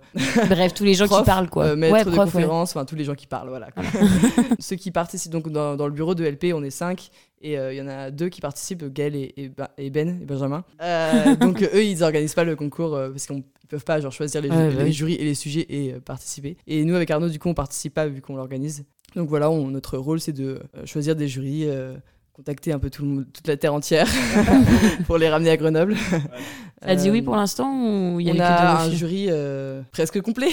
[0.50, 1.76] Bref, tous les gens prof, qui parlent, quoi.
[1.76, 3.68] maître ouais, de prof, conférence, enfin tous les gens qui parlent, voilà.
[4.60, 7.10] Ceux qui participent donc dans, dans le bureau de LP, on est cinq.
[7.41, 10.19] Et euh, il y en a deux qui participent, Gaël et, et Ba- et Ben
[10.21, 10.63] et Benjamin.
[10.82, 14.12] Euh, donc euh, eux, ils organisent pas le concours euh, parce qu'ils peuvent pas genre
[14.12, 16.58] choisir les, ju- Ouais, bah les jurys et les sujets et euh, participer.
[16.67, 18.84] Et nous avec Arnaud, du coup, on participe pas vu qu'on l'organise.
[19.15, 21.95] Donc voilà, on- notre rôle c'est de euh, choisir des jurys, euh,
[22.34, 24.08] contacter un peu tout le monde- toute la terre entière
[25.06, 25.95] pour les ramener à Grenoble.
[26.82, 27.69] Ça dit oui pour l'instant
[28.13, 30.47] ou il y a on a un jury euh, presque complet.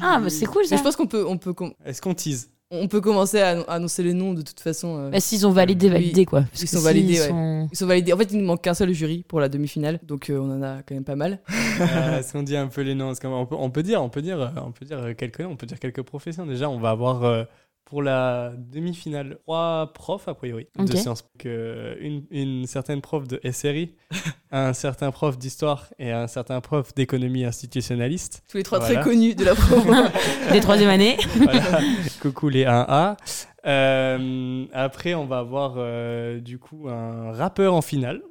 [0.00, 0.74] Ah, bah, c'est cool ça.
[0.74, 1.54] Mais je pense qu'on peut, on peut,
[1.84, 2.50] Est-ce qu'on tease?
[2.72, 4.96] On peut commencer à annoncer les noms de toute façon.
[4.98, 5.10] euh.
[5.10, 6.42] Bah, s'ils ont validé, validé quoi.
[6.42, 7.28] Parce Ils sont s'ils validés, ouais.
[7.28, 8.12] sont- Ils sont validés.
[8.12, 10.62] En fait, il ne manque qu'un seul jury pour la demi-finale, donc euh, on en
[10.62, 11.40] a quand même pas mal.
[11.80, 14.22] Euh, Est-ce qu'on dit un peu les noms on peut, on peut dire, on peut
[14.22, 16.46] dire, euh, on peut dire quelques noms, on peut dire quelques professions.
[16.46, 17.44] Déjà, on va avoir euh,
[17.84, 23.40] pour la demi-finale trois profs a priori de sciences, que une, une certaine prof de
[23.50, 23.96] SRI,
[24.52, 28.44] un certain prof d'histoire et un certain prof d'économie institutionnaliste.
[28.48, 29.00] Tous les trois Voilà.
[29.00, 29.92] très connus de la promo.
[30.52, 31.16] Des troisième année.
[31.36, 31.80] Voilà.
[32.22, 33.16] Coucou les 1A.
[33.66, 38.22] Euh, après, on va avoir euh, du coup un rappeur en finale.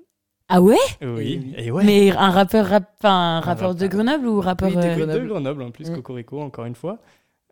[0.52, 1.84] Ah ouais, Oui, Et et ouais.
[1.84, 2.86] Mais un rappeur, rap...
[3.04, 3.86] un rappeur de.
[3.86, 4.70] Grenoble ou rappeur.
[4.70, 5.22] Oui, de euh, Grenoble.
[5.24, 5.96] De Grenoble en plus, Mm.
[5.98, 6.98] Cocorico encore une fois.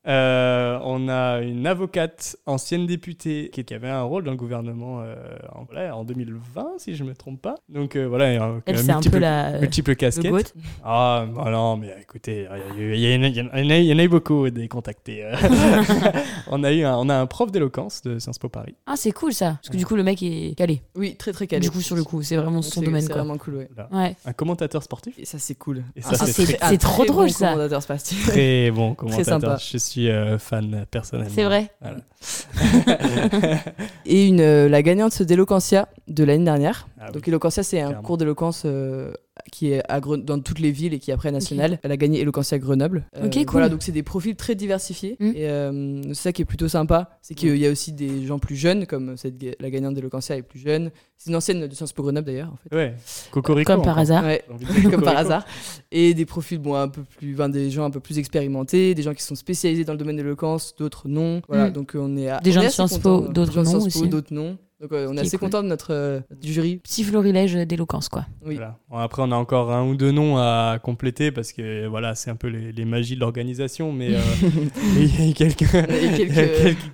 [0.08, 5.02] Euh, on a une avocate, ancienne députée, qui, qui avait un rôle dans le gouvernement
[5.02, 5.16] euh,
[5.54, 7.56] en, voilà, en 2020, si je ne me trompe pas.
[7.68, 9.60] Donc euh, voilà, il y a un- Elle, c'est un peu la.
[9.60, 10.32] multiple le casquettes.
[10.32, 10.62] goat.
[10.86, 14.50] Ah, bah non, mais écoutez, il y, a eu- il y, en a- eu beaucoup
[14.50, 15.26] des contactés.
[15.26, 15.36] euh.
[16.48, 18.76] on, a eu un, on a un prof d'éloquence de Sciences Po Paris.
[18.86, 19.58] Ah, c'est cool ça.
[19.62, 20.82] Parce que du coup, le mec est calé.
[20.96, 21.62] Oui, très très calé.
[21.62, 23.18] Du coup, sur le coup, c'est vraiment son c'est- domaine C'est quoi.
[23.24, 24.16] vraiment cool, ouais.
[24.26, 25.16] Un commentateur sportif?
[25.20, 25.80] Et ça, c'est cool.
[25.98, 27.50] Et Ah, ça, c'est- c'est très, un c'est trop très drôle, bon ça.
[27.50, 28.28] commentateur sportif.
[28.30, 29.26] très bon commentateur.
[29.42, 29.58] sympa.
[29.60, 31.34] Je suis euh, fan personnellement.
[31.34, 31.72] C'est vrai.
[31.82, 31.98] Voilà.
[34.06, 36.88] Et une, euh, la gagnante d'Eloquentia de l'année dernière.
[37.00, 37.14] Ah oui.
[37.14, 39.12] Donc Eloquentia, c'est un cours d'éloquence euh,
[39.52, 41.80] qui est à Gren- dans toutes les villes et qui est après national.
[41.84, 43.06] Elle a gagné Eloquentia Grenoble.
[43.18, 43.46] Euh, Ok, cool.
[43.52, 45.18] Voilà, donc c'est des profils très diversifiés.
[45.20, 45.32] Mm.
[45.36, 47.18] Et euh, c'est ça qui est plutôt sympa.
[47.22, 50.42] C'est qu'il y a aussi des gens plus jeunes, comme cette, la gagnante d'Eloquentia est
[50.44, 50.92] plus jeune.
[51.18, 52.54] C'est une ancienne de Sciences Po Grenoble d'ailleurs.
[52.54, 52.76] En fait.
[52.76, 52.96] Ouais,
[53.32, 53.74] Cocorico.
[53.74, 54.02] Comme par encore.
[54.02, 54.24] hasard.
[54.24, 54.44] Ouais,
[54.92, 55.46] comme par hasard.
[55.92, 59.14] Et des profils bon, un peu plus, des gens un peu plus expérimentés, des gens
[59.14, 61.42] qui sont spécialisés dans le domaine de l'éloquence, d'autres non.
[61.48, 61.74] Voilà, Mm.
[61.74, 63.62] donc euh, on est à- Des on gens de Sciences Po, contents, d'autres des gens
[63.62, 64.10] de non Sciences Po, aussi.
[64.10, 64.58] d'autres non.
[64.80, 65.50] Donc euh, on est assez cool.
[65.50, 66.78] content de notre euh, du jury.
[66.78, 68.26] Petit florilège d'éloquence quoi.
[68.46, 68.56] Oui.
[68.56, 68.78] Voilà.
[68.90, 72.30] Bon, après, on a encore un ou deux noms à compléter parce que voilà, c'est
[72.30, 74.20] un peu les, les magies de l'organisation, mais euh,
[74.98, 76.34] il y a eu quelques, quelques- quelques,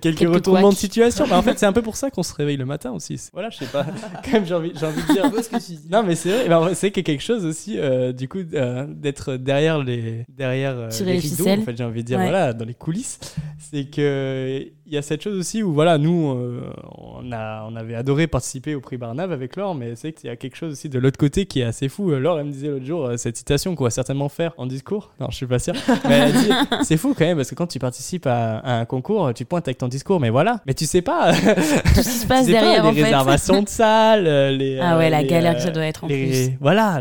[0.18, 1.26] quelques retournements de situation.
[1.28, 3.20] Bah, en fait, c'est un peu pour ça qu'on se réveille le matin aussi.
[3.34, 3.84] Voilà, je sais pas.
[4.24, 5.24] Quand même, j'ai envie, j'ai envie de dire.
[5.44, 5.88] ce que tu dis.
[5.90, 6.48] Non, mais c'est vrai.
[6.48, 9.36] mais en vrai, c'est qu'il y a quelque chose aussi, euh, du coup, euh, d'être
[9.36, 11.36] derrière les, derrière euh, les rideaux.
[11.36, 11.60] ficelles.
[11.60, 12.24] En fait, j'ai envie de dire, Ouais.
[12.30, 13.18] voilà, dans les coulisses.
[13.58, 17.73] C'est que il y a cette chose aussi où, voilà, nous, euh, on, a, on
[17.76, 20.72] avait adoré participer au prix Barnave avec Laure, mais c'est qu'il y a quelque chose
[20.72, 22.10] aussi de l'autre côté qui est assez fou.
[22.10, 24.66] Euh, Laure, elle me disait l'autre jour euh, cette citation qu'on va certainement faire en
[24.66, 25.12] discours.
[25.20, 25.74] Non, je suis pas sûr.
[26.08, 26.50] Mais elle a dit,
[26.84, 29.66] c'est fou quand même, parce que quand tu participes à, à un concours, tu pointes
[29.68, 30.60] avec ton discours, mais voilà.
[30.66, 31.32] Mais tu sais pas.
[31.32, 33.02] Tout ce qui se passe pas, derrière les en fait.
[33.04, 34.78] réservations de salles, euh, les.
[34.80, 36.56] Ah ouais, euh, la les, galère euh, que ça doit être en les- plus.
[36.60, 37.00] Voilà,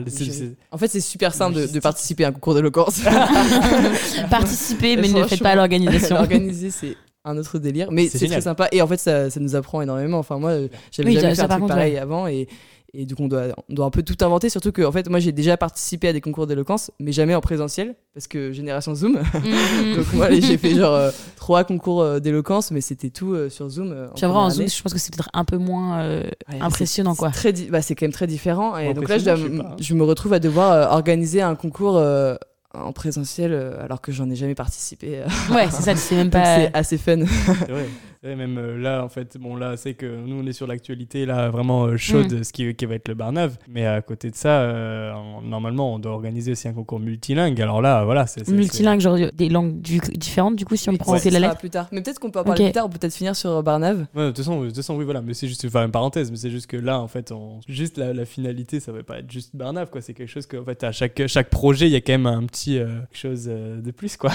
[0.72, 3.02] En fait, c'est super simple de, participer à un concours d'éloquence.
[4.30, 6.16] Participer, mais ne le faites pas à l'organisation.
[6.18, 7.90] Organiser, c'est un autre délire.
[7.92, 8.68] Mais C'est très sympa.
[8.72, 10.20] Et en fait, ça, ça nous apprend énormément.
[10.20, 12.00] Enfin, moi, euh, j'avais Oui, jamais fait un truc contre, pareil ouais.
[12.00, 12.28] avant.
[12.28, 12.48] Et,
[12.96, 14.50] et du coup, on doit, on doit un peu tout inventer.
[14.50, 17.42] Surtout que, en fait, moi, j'ai déjà participé à des concours d'éloquence, mais jamais en
[17.42, 17.96] présentiel.
[18.14, 19.14] Parce que génération Zoom.
[19.34, 19.96] Mhm.
[19.96, 23.68] Donc, moi, j'ai fait genre euh, trois concours euh, d'éloquence, mais c'était tout euh, sur
[23.70, 23.92] Zoom.
[23.92, 26.02] euh, en Puis en vrai, en Zoom, je pense que c'est peut-être un peu moins
[26.02, 27.32] euh, Ouais, impressionnant c'est- quoi.
[27.34, 28.78] C'est bah, c'est quand même très différent.
[28.78, 29.76] Et donc là, je, dois hein.
[29.80, 32.36] je me retrouve à devoir euh, organiser un concours euh,
[32.74, 35.20] en présentiel euh, alors que j'en ai jamais participé.
[35.20, 35.54] euh.
[35.54, 36.58] Ouais, c'est ça, c'est même pas.
[36.58, 37.20] c'est assez fun.
[37.26, 37.68] c'est
[38.28, 41.26] vrai, même euh, là, en fait, bon, là, c'est que nous, on est sur l'actualité,
[41.26, 42.44] là, vraiment euh, chaude, Mm.
[42.44, 43.58] ce qui, qui va être le Barnave.
[43.68, 45.12] Mais à côté de ça, euh,
[45.44, 47.62] normalement, on doit organiser aussi un concours multilingue.
[47.62, 48.48] Alors là, voilà, c'est.
[48.50, 51.48] Multilingue, genre des langues du- différentes, du coup, si on prend ça que la sera
[51.50, 51.60] lettre.
[51.60, 51.88] plus tard.
[51.92, 52.68] Mais peut-être qu'on peut en parler Ok.
[52.68, 52.86] plus tard.
[52.86, 54.06] On peut peut-être finir sur euh, Barnave.
[54.16, 56.32] Ouais, de toute façon, de toute façon, oui, voilà, mais c'est juste, enfin, une parenthèse,
[56.32, 59.20] mais c'est juste que là, en fait, on, juste la, la finalité, ça va pas
[59.20, 60.02] être juste Barnave, quoi.
[60.02, 62.26] C'est quelque chose que, en fait, à chaque, chaque projet, il y a quand même
[62.28, 64.32] un petit euh, quelque chose de plus, quoi.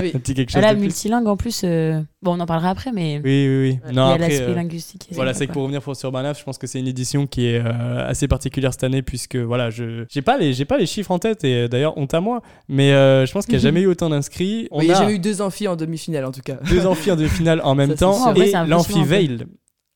[0.00, 0.12] Oui.
[0.14, 0.82] un petit quelque Ah chose là, de plus.
[0.86, 3.78] multilingue en plus, euh, bon, on en parlera après, mais Oui, oui, oui.
[3.84, 3.92] Ouais.
[3.92, 5.08] Non, il y a après, l'aspect euh, linguistique.
[5.12, 7.62] Voilà, c'est que pour revenir sur Barnave, je pense que c'est une édition qui est
[7.64, 11.10] euh, assez particulière cette année puisque voilà, je j'ai pas les j'ai pas les chiffres
[11.10, 13.62] en tête et euh, d'ailleurs honte à moi, mais euh, je pense qu'il n'y a
[13.62, 14.68] jamais eu autant d'inscrits.
[14.78, 16.58] Il y a jamais eu deux amphis en demi-finale en tout cas.
[16.68, 19.02] deux amphis en demi-finale en même temps et l'amphi.
[19.02, 19.38] Veil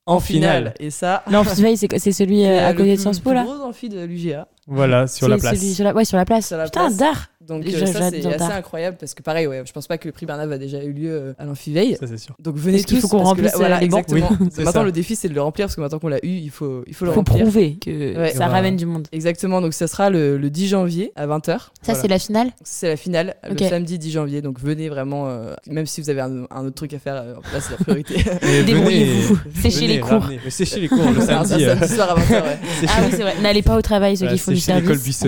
[0.07, 0.75] en finale.
[0.81, 1.23] Et ça.
[1.31, 4.49] L'amphithéâtre, c'est c'est celui à côté de Sciences Po là gros amphi de l'UGA.
[4.69, 5.59] Voilà, sur la place.
[5.59, 5.95] celui sur la...
[5.95, 6.49] Ouais, sur la place.
[6.49, 9.63] Sur la Putain, d'art Donc euh, je- ça c'est assez incroyable parce que pareil, ouais,
[9.65, 11.97] je pense pas que le prix Barnave a déjà eu lieu euh, à l'amphiveille.
[12.01, 12.35] Ça c'est sûr.
[12.41, 13.01] Donc venez tous.
[13.01, 14.29] faut qu'on là- remplisse, euh, voilà, les exactement.
[14.31, 14.83] Oui, maintenant ça.
[14.83, 16.95] le défi c'est de le remplir parce que maintenant qu'on l'a eu, il faut il
[16.95, 17.43] faut le Faut remplir.
[17.45, 18.29] prouver que Ouais.
[18.31, 18.53] ça Voilà.
[18.55, 19.07] ramène du monde.
[19.13, 19.61] Exactement.
[19.61, 21.45] Donc ça sera le, le 10 janvier à 20h.
[21.47, 22.01] Ça, Voilà.
[22.01, 22.51] c'est la finale?
[22.65, 24.43] C'est la finale le samedi 10 janvier.
[24.43, 27.35] Donc venez vraiment, euh, même si vous avez un, un autre truc à faire, euh,
[27.53, 28.17] là c'est la priorité.
[28.67, 29.39] Débrouillez-vous.
[29.63, 30.27] Séchez les cours.
[30.49, 31.65] Séchez les cours le C'est un samedi.
[31.95, 32.31] soir à 20h.
[32.43, 32.59] Ouais.
[32.81, 33.35] séchez- Ah oui, c'est vrai.
[33.43, 35.23] N'allez pas au travail, ceux qui font du service.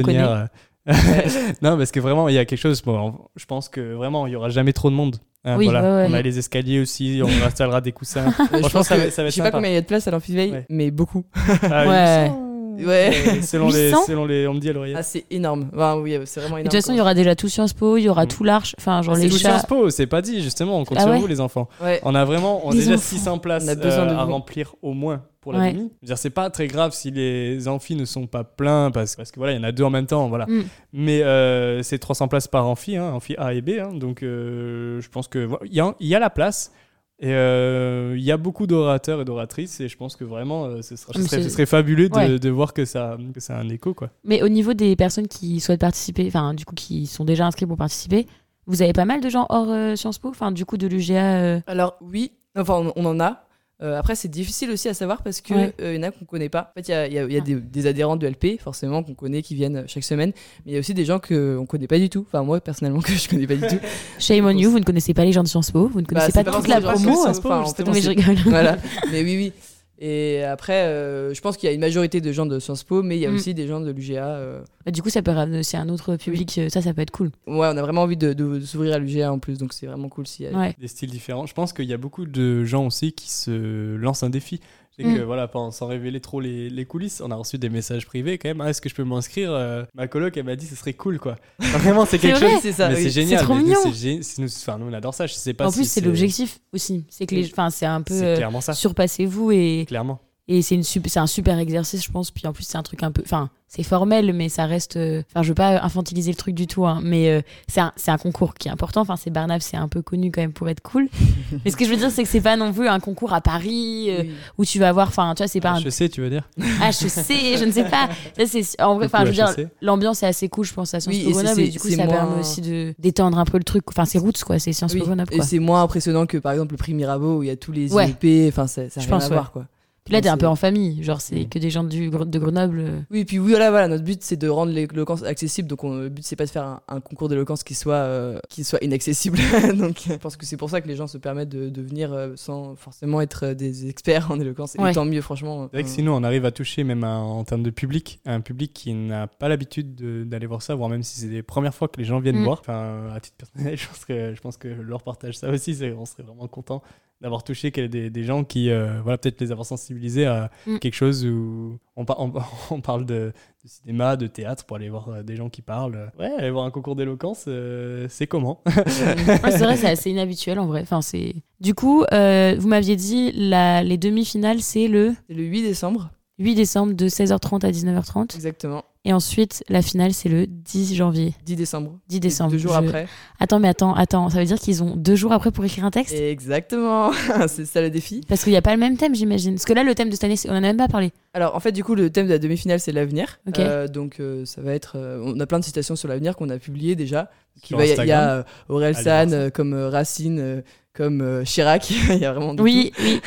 [1.63, 2.83] non, parce que vraiment, il y a quelque chose.
[2.83, 5.17] bon, je pense que vraiment, il y aura jamais trop de monde.
[5.45, 5.83] Hein, Oui, voilà.
[5.83, 6.07] ouais, ouais.
[6.11, 8.27] On a les escaliers aussi, on installera des coussins.
[8.31, 9.81] Je Franchement, pense ça va- ça va être je sais pas combien il y a
[9.83, 10.67] de place à l'amphiveille, Ouais.
[10.69, 11.25] mais beaucoup.
[11.71, 12.33] Ah, Ouais.
[12.79, 13.43] 800, Ouais.
[13.43, 14.03] selon, les, 800?
[14.07, 14.47] selon les.
[14.47, 14.95] On me dit à l'oreille.
[14.97, 15.69] Ah, c'est énorme.
[15.75, 16.65] Enfin, oui, c'est vraiment énorme.
[16.69, 18.29] De toute façon, il y aura déjà tout Sciences Po, il y aura Mm.
[18.29, 19.49] tout l'Arche, enfin, genre Ah, les c'est Tout chats.
[19.59, 21.69] Sciences Po, c'est pas dit justement, on compte Ah sur ouais vous les enfants.
[21.83, 22.01] Ouais.
[22.05, 23.01] On a vraiment on a déjà enfants.
[23.03, 25.59] 600 places On a besoin euh, de à remplir au moins pour Ouais.
[25.59, 25.91] la demi.
[26.03, 29.17] Je veux dire, c'est pas très grave si les amphis ne sont pas pleins parce,
[29.17, 30.47] parce que voilà, il y en a deux en même temps, voilà.
[30.47, 30.63] Mm.
[30.93, 35.01] Mais euh, c'est 300 places par amphi, hein, amphi A et B, hein, donc euh,
[35.01, 36.73] je pense que voilà, il y, a- il y a la place.
[37.21, 40.83] Et euh, il y a beaucoup d'orateurs et d'oratrices et je pense que vraiment euh,
[40.83, 42.39] ce, sera- ce serait, c'est- ce serait fabuleux de, Ouais.
[42.39, 44.11] de voir que ça, que ça a un écho quoi.
[44.25, 47.67] Mais au niveau des personnes qui souhaitent participer, enfin, du coup, qui sont déjà inscrits
[47.67, 48.27] pour participer,
[48.67, 51.41] vous avez pas mal de gens hors euh, Sciences Po, enfin, du coup, de l'UGA.
[51.41, 52.31] euh, Alors, oui.
[52.57, 53.45] Enfin, on en a.
[53.81, 55.73] Euh, après, c'est difficile aussi à savoir parce que Ouais.
[55.81, 56.73] euh, y en a qu'on connaît pas.
[56.73, 59.05] En fait, il y a, y a- y a des, des adhérents de LP, forcément,
[59.05, 60.33] qu'on connaît, qui viennent chaque semaine.
[60.67, 62.25] Mais il y a aussi des gens qu'on connaît pas du tout.
[62.27, 63.79] Enfin, moi, personnellement, que je connais pas du tout.
[64.19, 66.33] Shame on you, vous ne connaissez pas les gens de Sciences Po, vous ne connaissez
[66.33, 66.99] Bah, pas toute la promo.
[67.23, 68.35] Sciences Po, enfin, en fait, Non, mais je rigole.
[68.47, 68.79] voilà.
[69.13, 69.53] Mais oui, oui.
[70.01, 73.03] Et après, euh, je pense qu'il y a une majorité de gens de Sciences Po,
[73.03, 73.35] mais il y a Mm.
[73.35, 74.27] aussi des gens de l'UGA.
[74.37, 74.63] euh.
[74.93, 77.31] Du coup, ça peut ramener aussi un autre public, euh, ça, ça peut être cool.
[77.49, 80.09] Ouais, on a vraiment envie de, de s'ouvrir à l'UGA en plus, donc c'est vraiment
[80.09, 80.47] cool si.
[80.47, 80.75] Ouais.
[80.79, 81.47] des styles différents.
[81.47, 84.61] Je pense qu'il y a beaucoup de gens aussi qui se lancent un défi.
[84.99, 85.17] C'est Mm.
[85.17, 88.49] que voilà, sans révéler trop les, les coulisses, on a reçu des messages privés quand
[88.49, 88.61] même.
[88.61, 91.19] Ah, Est-ce que je peux m'inscrire Euh, Ma coloc, elle m'a dit ce serait cool
[91.21, 91.37] quoi.
[91.61, 92.61] Enfin, vraiment, c'est quelque vrai chose.
[92.63, 92.89] C'est ça.
[92.89, 92.97] oui.
[93.03, 93.39] c'est génial.
[93.39, 95.27] C'est trop nous, gé- enfin, nous, on adore ça.
[95.27, 97.05] Je sais pas En si plus, c'est l'objectif aussi.
[97.09, 98.37] C'est que les, enfin, c'est un peu euh,
[98.73, 100.21] surpassez-vous et, Clairement.
[100.49, 102.31] Et c'est une sup- c'est un super exercice, je pense.
[102.31, 104.97] Puis en plus, c'est un truc un peu, enfin, c'est formel, mais ça reste.
[104.97, 107.93] euh, Enfin, je veux pas infantiliser le truc du tout, hein, mais euh, c'est un,
[107.97, 109.03] c'est un concours qui est important.
[109.03, 111.09] Enfin, c'est Barnave, c'est un peu connu quand même pour être cool.
[111.65, 113.43] mais ce que je veux dire, c'est que c'est pas non plus un concours à
[113.43, 114.31] Paris euh, Oui.
[114.57, 116.49] où tu vas avoir, enfin, tu vois, c'est pas un Je sais, tu veux dire?
[116.81, 118.09] Ah, je sais, je ne sais pas.
[118.39, 119.69] Ça, c'est, en vrai, enfin, je veux dire, HEC.
[119.83, 121.97] l'ambiance est assez cool, je pense, à Sciences Oui, Po Grenoble, et du coup, ça
[121.97, 123.85] moins- permet aussi de d'étendre un peu le truc.
[123.89, 126.53] Enfin, c'est Roots, quoi, c'est Sciences Oui, Po Grenoble, Et c'est moins impressionnant que par
[126.53, 128.09] exemple le prix Mirabeau où il y a tous les Ouais.
[128.23, 129.35] IEP, enfin ça, ça a Je rien pense, à ouais.
[129.35, 129.67] voir quoi.
[130.09, 131.49] Puis là, t'es un peu en famille, genre, c'est Mm.
[131.49, 132.79] que des gens du, de Grenoble.
[132.81, 133.01] euh.
[133.11, 135.69] Oui, puis oui, voilà, voilà, notre but c'est de rendre l'éloquence accessible.
[135.69, 138.39] Donc on- le but c'est pas de faire un, un concours d'éloquence qui soit euh,
[138.49, 139.39] qui soit inaccessible.
[139.79, 142.13] donc je pense que c'est pour ça que les gens se permettent de, de venir
[142.13, 144.75] euh, sans forcément être euh, des experts en éloquence.
[144.77, 144.93] Et Ouais.
[144.93, 145.69] tant mieux, franchement.
[145.71, 148.41] C'est vrai que Euh, sinon, on arrive à toucher, même en termes de public, un
[148.41, 151.75] public qui n'a pas l'habitude de- d'aller voir ça, voire même si c'est les premières
[151.75, 152.45] fois que les gens viennent Mm.
[152.45, 152.61] voir.
[152.61, 155.77] Enfin, à titre personnel, je pense que, je pense que leur partage ça aussi.
[155.99, 156.83] On serait vraiment content
[157.21, 160.79] d'avoir touché des, des gens qui, euh, voilà, peut-être les avoir sensibilisés à Mm.
[160.79, 162.33] quelque chose où on, par- on-
[162.71, 163.33] on parle de,
[163.65, 166.11] de cinéma, de théâtre, pour aller voir euh, des gens qui parlent.
[166.19, 168.63] Ouais, aller voir un concours d'éloquence, euh, c'est comment?
[168.67, 170.81] Ouais, c'est vrai, c'est assez inhabituel en vrai.
[170.83, 171.35] Enfin, c'est...
[171.61, 176.11] Du coup, euh, vous m'aviez dit, la, les demi-finales, c'est le C'est le 8 décembre,
[176.39, 178.37] 8 décembre de 16h30 à 19h30.
[178.37, 178.85] exactement.
[179.05, 181.33] Et ensuite, la finale, c'est le 10 janvier.
[181.47, 181.99] 10 décembre.
[182.09, 182.51] 10 décembre.
[182.51, 183.07] Deux jours Je- après.
[183.41, 185.91] Attends, mais attends, attends, ça veut dire qu'ils ont deux jours après pour écrire un
[185.91, 186.15] texte?
[186.15, 187.13] Exactement.
[187.49, 188.21] c'est ça le défi.
[188.29, 189.55] Parce qu'il n'y a pas le même thème, j'imagine.
[189.55, 191.13] Parce que là, le thème de cette année, on en a même pas parlé.
[191.35, 193.39] Alors en fait du coup le thème de la demi-finale c'est l'avenir.
[193.59, 196.49] Euh, donc euh, ça va être euh, on a plein de citations sur l'avenir qu'on
[196.49, 197.31] a publiées déjà.
[197.71, 198.29] Il y a- y a Instagram.
[198.31, 198.43] euh,
[198.75, 200.63] Aurel San euh, comme euh, Racine euh,
[200.99, 201.89] comme euh, Chirac.
[202.11, 203.21] Il y a vraiment de Oui, oui,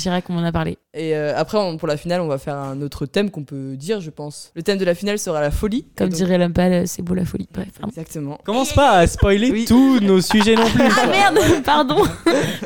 [0.00, 0.78] dirais qu'on en a parlé.
[0.94, 3.76] Et euh, après on- pour la finale on va faire un autre thème qu'on peut
[3.76, 4.50] dire je pense.
[4.56, 5.86] Le thème de la finale sera la folie.
[5.96, 7.48] Comme donc- dirait pâle, c'est beau la folie.
[7.52, 7.88] Bref, pardon.
[7.96, 8.38] Exactement.
[8.44, 9.64] Commence pas à spoiler Oui.
[9.66, 10.82] tous nos sujets non plus.
[11.00, 12.02] Ah merde, pardon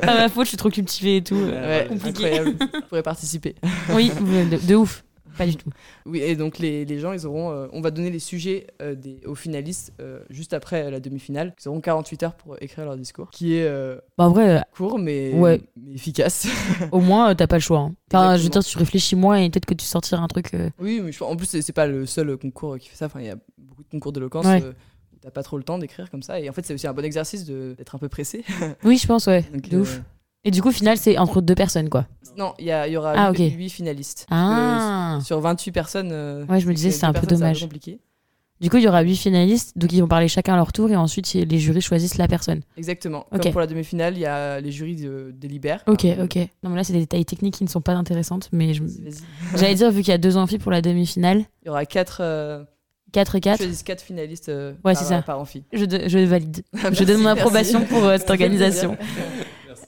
[0.00, 1.34] Pas ma faute, je suis trop cultivée et tout.
[1.36, 2.24] euh, Ouais, compliqué.
[2.38, 2.56] incroyable.
[2.74, 3.54] Vous pourrez participer.
[3.94, 5.02] Oui, de, de ouf.
[5.36, 5.70] Pas du tout.
[6.06, 8.94] Oui, et donc les, les gens, ils auront, euh, on va donner les sujets euh,
[8.94, 11.54] des, aux finalistes euh, juste après la demi-finale.
[11.64, 13.68] Ils auront 48 heures pour écrire leur discours, qui est
[14.18, 15.60] Bah, en vrai, court mais, Ouais.
[15.76, 16.46] mais efficace.
[16.92, 17.80] au moins, t'as pas le choix.
[17.80, 17.94] hein.
[18.12, 20.52] Enfin, je veux dire, tu réfléchis moins et peut-être que tu sortiras un truc.
[20.78, 23.06] oui, mais je en plus, c'est pas le seul concours qui fait ça.
[23.06, 24.62] Enfin, il y a beaucoup de concours d'éloquence Ouais.
[25.22, 26.38] t'as pas trop le temps d'écrire comme ça.
[26.40, 28.44] Et en fait, c'est aussi un bon exercice de- d'être un peu pressé.
[28.84, 29.42] Oui, je pense, ouais.
[29.52, 30.00] Donc, de euh, ouf.
[30.46, 32.06] Et du coup, final, c'est entre deux personnes, quoi.
[32.38, 33.68] Non, il y, a- il y aura Ah, 8, ok.
[33.70, 34.26] finalistes.
[34.30, 36.10] Ah Euh, sur 28 personnes.
[36.12, 37.60] euh, Ouais, je me disais, c'est un peu personnes, dommage.
[37.60, 37.98] compliqué.
[38.60, 40.90] Du coup, il y aura huit finalistes, donc ils vont parler chacun à leur tour
[40.90, 42.62] et ensuite les jurys choisissent la personne.
[42.78, 43.26] Exactement.
[43.32, 43.42] Ok.
[43.42, 45.82] Comme pour la demi-finale, il y a les jurys de- délibèrent.
[45.86, 46.36] Ok, Enfin, ok.
[46.62, 48.82] Non, mais là, c'est des détails techniques qui ne sont pas intéressantes, mais je...
[48.82, 49.14] Vas-y,
[49.56, 52.18] j'allais dire, vu qu'il y a deux amphis pour la demi-finale, Il y aura 4
[52.22, 52.64] euh,
[53.12, 55.20] 4 et 4, choisissent quatre finalistes euh, Ouais, par, c'est ça.
[55.22, 55.64] par amphi.
[55.74, 56.62] je, de- je valide.
[56.74, 58.96] je Merci, donne mon approbation pour euh, cette organisation.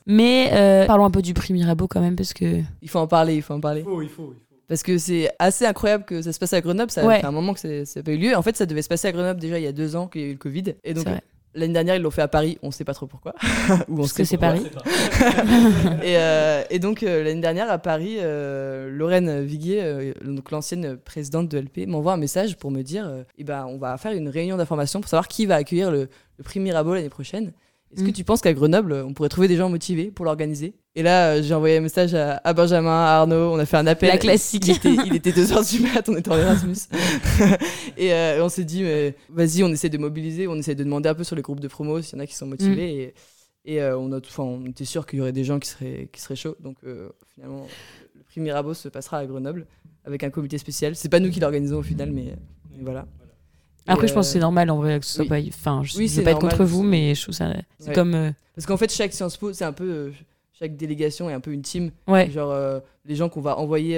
[0.09, 2.63] Mais euh, parlons un peu du prix Mirabeau quand même, parce que.
[2.83, 3.81] Il faut en parler, il faut en parler.
[3.83, 4.35] Il faut, il faut, il faut.
[4.67, 6.91] Parce que c'est assez incroyable que ça se passe à Grenoble.
[6.91, 7.21] Ça Ouais.
[7.21, 8.37] fait un moment que ça n'a pas eu lieu.
[8.37, 10.21] En fait, ça devait se passer à Grenoble déjà il y a deux ans qu'il
[10.21, 10.75] y a eu le Covid.
[10.85, 11.23] Et donc C'est vrai.
[11.55, 12.59] l'année dernière, ils l'ont fait à Paris.
[12.63, 13.35] On sait pas trop pourquoi.
[13.89, 14.37] Ou on Parce sait que c'est.
[14.37, 14.61] Paris.
[16.03, 20.97] et, euh, et donc euh, l'année dernière à Paris, euh, Lorraine Viguier, euh, donc l'ancienne
[20.99, 24.13] présidente de LP, m'envoie un message pour me dire euh, eh ben, on va faire
[24.13, 27.53] une réunion d'information pour savoir qui va accueillir le, le prix Mirabeau l'année prochaine.
[27.95, 28.13] Est-ce que Mm.
[28.13, 30.75] tu penses qu'à Grenoble, on pourrait trouver des gens motivés pour l'organiser?
[30.95, 33.77] Et là, euh, j'ai envoyé un message à, à Benjamin, à Arnaud, on a fait
[33.79, 34.11] un appel.
[34.11, 34.67] La classique.
[34.67, 36.77] Il était, il était 2h du mat, on était en Erasmus.
[37.97, 41.09] et euh, on s'est dit, mais vas-y, on essaie de mobiliser, on essaie de demander
[41.09, 43.13] un peu sur les groupes de promo s'il y en a qui sont motivés.
[43.65, 43.69] Mm.
[43.69, 45.59] Et, et euh, on, a, tout- enfin, on était sûr qu'il y aurait des gens
[45.59, 46.57] qui seraient, qui seraient chauds.
[46.61, 47.67] Donc euh, finalement,
[48.15, 49.67] le prix Mirabeau se passera à Grenoble
[50.05, 50.95] avec un comité spécial.
[50.95, 52.35] C'est pas nous qui l'organisons au final, mais,
[52.71, 53.07] mais voilà.
[53.89, 55.29] Après, je pense que c'est euh, normal en vrai que ce soit oui.
[55.29, 55.57] pas.
[55.57, 57.53] Enfin, je Oui, je c'est veux pas être contre vous, mais je trouve ça.
[57.79, 57.95] C'est Ouais.
[57.95, 58.15] comme.
[58.15, 59.85] euh, Parce qu'en fait, chaque Sciences Po, c'est un peu.
[59.89, 60.11] euh,
[60.53, 61.91] chaque délégation est un peu une team.
[62.09, 62.31] Ouais.
[62.31, 62.53] Genre,
[63.05, 63.97] les gens qu'on va envoyer,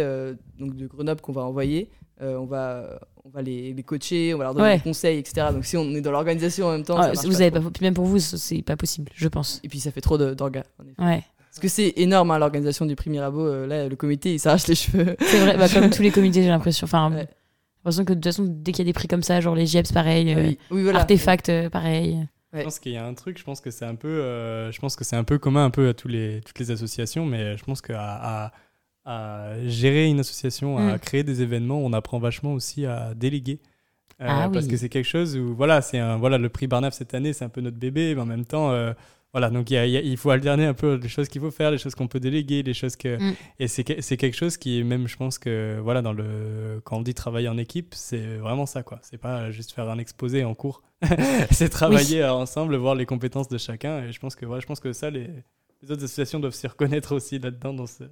[0.59, 1.89] donc de Grenoble qu'on va envoyer,
[2.21, 4.77] on va, on va les, les coacher, on va leur donner Ouais.
[4.77, 5.47] des conseils, etc.
[5.53, 7.61] Donc si on est dans l'organisation en même temps, Ah, ça vous pas avez pas,
[7.61, 9.61] puis même pour vous, c'est pas possible, je pense.
[9.65, 10.65] Et puis ça fait trop d'orgas.
[10.99, 11.23] Ouais.
[11.51, 13.45] Parce que c'est énorme, hein, l'organisation du prix Mirabeau.
[13.47, 15.17] euh, là, le comité, il s'arrache les cheveux.
[15.19, 16.85] C'est vrai, bah, comme tous les comités, j'ai l'impression.
[16.85, 17.27] Enfin, Ouais.
[17.85, 19.55] J'ai l'impression que de toute façon, dès qu'il y a des prix comme ça, genre
[19.55, 20.59] les GIEPS, pareil, euh, oui.
[20.71, 21.01] oui, voilà.
[21.01, 22.27] Artefact, euh, pareil.
[22.53, 22.61] Ouais.
[22.61, 24.79] Je pense qu'il y a un truc, je pense que c'est un peu, euh, je
[24.81, 27.57] pense que c'est un peu commun un peu à tous les, toutes les associations, mais
[27.57, 28.53] je pense qu'à à,
[29.05, 30.99] à gérer une association, à Mm.
[30.99, 33.61] créer des événements, on apprend vachement aussi à déléguer.
[34.21, 34.73] Euh, Ah Parce oui.
[34.73, 37.45] que c'est quelque chose où, voilà, c'est un, voilà, le prix Barnave cette année, c'est
[37.45, 38.93] un peu notre bébé, mais en même temps, euh,
[39.33, 41.29] voilà, donc il y a- il y a- il faut alterner un peu les choses
[41.29, 43.17] qu'il faut faire, les choses qu'on peut déléguer, les choses que.
[43.17, 43.35] Mm.
[43.61, 46.97] Et c'est que- c'est quelque chose qui même, je pense que, voilà, dans le, quand
[46.99, 48.99] on dit travailler en équipe, c'est vraiment ça, quoi.
[49.03, 50.83] C'est pas juste faire un exposé en cours.
[51.51, 54.05] c'est travailler ensemble, voir les compétences de chacun.
[54.05, 55.29] Et je pense que, voilà, je pense que ça, les,
[55.83, 58.05] les autres associations doivent s'y reconnaître aussi là-dedans, dans ce,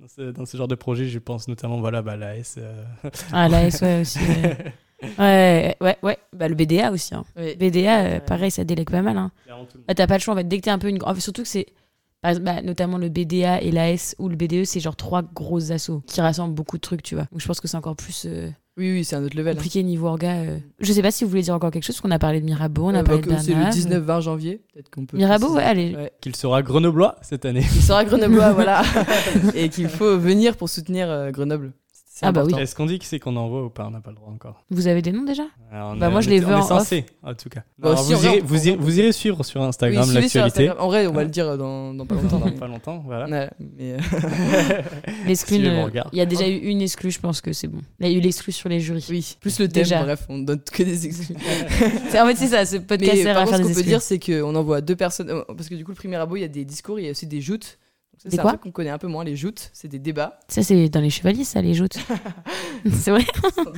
[0.00, 1.06] dans, ce, dans ce genre de projet.
[1.06, 2.56] Je pense notamment, voilà, bah, la S.
[2.58, 2.84] euh,
[3.32, 4.18] Ah, la S, ouais, aussi.
[4.18, 4.74] ouais.
[5.18, 6.18] Ouais, ouais, ouais.
[6.32, 7.14] Bah, le BDA aussi.
[7.14, 7.24] Hein.
[7.36, 7.54] Oui.
[7.56, 9.16] BDA, euh, pareil, ça délègue pas mal.
[9.18, 9.30] Hein.
[9.86, 10.44] Bah, t'as pas le choix en fait.
[10.48, 11.02] Dès que t'es un peu une.
[11.04, 11.66] en fait, surtout que c'est.
[12.22, 15.70] par exemple, bah, notamment le BDA et l'AS ou le BDE, c'est genre trois grosses
[15.70, 17.24] assos qui rassemblent beaucoup de trucs, tu vois.
[17.32, 19.52] Donc je pense que c'est encore plus euh, Oui, oui, c'est un autre level.
[19.52, 19.56] hein.
[19.56, 20.32] compliqué niveau orga.
[20.36, 20.58] euh.
[20.80, 22.46] Je sais pas si vous voulez dire encore quelque chose, parce qu'on a parlé de
[22.46, 23.56] Mirabeau, on a Euh, parlé bah, de que c'est le
[23.98, 24.18] Bernave.
[24.18, 24.62] 19-20 janvier.
[24.72, 25.16] Peut-être qu'on peut.
[25.18, 25.94] Mirabeau, ouais, allez.
[25.94, 26.12] Ouais.
[26.22, 27.64] Qu'il sera grenoblois cette année.
[27.74, 28.82] Il sera grenoblois, voilà.
[29.54, 31.72] Et qu'il faut venir pour soutenir euh, Grenoble.
[32.22, 32.54] Ah bah oui.
[32.58, 33.86] Est-ce qu'on dit qui c'est qu'on envoie ou pas?
[33.86, 34.64] On n'a pas le droit encore.
[34.70, 35.44] Vous avez des noms déjà?
[35.70, 37.48] Alors, on Bah, est- moi, je les est- veux on est en censé, en tout
[37.50, 37.60] cas.
[37.78, 40.10] Bah, Alors, si, en vous, irez, on- vous, on- irez, vous irez suivre sur Instagram
[40.12, 40.70] l'actualité.
[40.70, 42.38] En vrai, on va le dire dans, dans pas longtemps.
[42.38, 43.26] Dans mais- pas longtemps, voilà.
[43.26, 43.98] Ouais, mais euh,
[45.84, 46.08] regarde.
[46.12, 47.80] il y a déjà eu une exclue, je pense que c'est bon.
[48.00, 49.06] Il y a eu l'exclu sur les jurys.
[49.10, 50.02] oui, plus le thème, Déjà.
[50.02, 51.32] bref, on donne que des excuses.
[52.10, 53.74] C'est- En fait, c'est ça, ce podcast Mais sert par à contre, faire ce qu'on
[53.74, 53.88] peut exclus.
[53.88, 55.30] dire, c'est qu'on envoie deux personnes.
[55.30, 57.08] euh, Parce que du coup, le premier abo, il y a des discours, il y
[57.08, 57.78] a aussi des joutes.
[58.18, 59.24] C'est un quoi truc qu'on connaît un peu moins.
[59.24, 60.38] Les joutes, c'est des débats.
[60.48, 61.96] Ça, c'est dans les chevaliers, ça, les joutes.
[62.92, 63.24] c'est vrai
[63.54, 63.76] sans doute.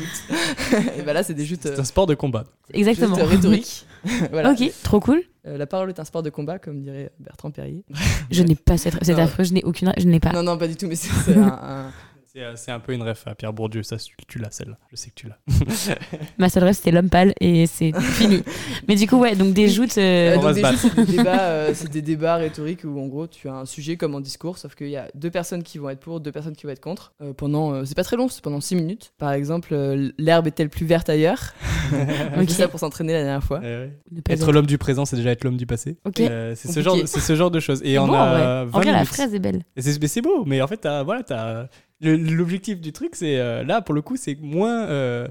[0.98, 2.44] Et bah là, c'est des joutes, euh, C'est un sport de combat.
[2.72, 3.16] Exactement.
[3.16, 3.86] joutes rhétoriques.
[4.30, 4.52] voilà.
[4.52, 5.22] Ok, trop cool.
[5.46, 7.84] Euh, la parole est un sport de combat, comme dirait Bertrand Perrier.
[8.30, 9.20] Je n'ai pas cette, c'est Non.
[9.22, 10.32] affreux, je n'ai aucune, je n'ai pas.
[10.32, 11.90] Non, non, pas du tout, mais c'est c'est un, un-
[12.38, 13.96] C'est euh, c'est un peu une ref à Pierre Bourdieu, ça
[14.28, 14.76] tu, l'as celle-là.
[14.92, 15.38] Je sais que tu l'as.
[16.38, 18.42] Ma seule rêve, c'était l'homme pâle et c'est fini.
[18.86, 19.98] Mais du coup, ouais, donc des joutes.
[19.98, 23.06] euh, Euh, donc des joutes, c'est des débats, euh, c'est des débats rhétoriques où en
[23.08, 25.78] gros tu as un sujet comme en discours, sauf qu'il y a deux personnes qui
[25.78, 27.12] vont être pour, deux personnes qui vont être contre.
[27.22, 29.12] Euh, pendant, euh, c'est pas très long, c'est pendant 6 minutes.
[29.18, 31.54] Par exemple, euh, l'herbe est-elle plus verte ailleurs
[32.36, 32.46] On Ok.
[32.46, 33.60] dit ça pour s'entraîner la dernière fois.
[33.62, 33.92] Eh ouais.
[34.28, 35.96] Être l'homme du présent, c'est déjà être l'homme du passé.
[36.20, 37.80] Euh, c'est ce genre, c'est ce genre de choses.
[37.82, 38.42] Et on beau, en vrai.
[38.42, 39.62] a En 20 vrai, la fraise est belle.
[39.76, 41.66] C'est beau, mais en fait, t'as- voilà, t'as-
[42.00, 45.28] l'objectif du truc, c'est euh, là pour le coup, c'est moins, euh,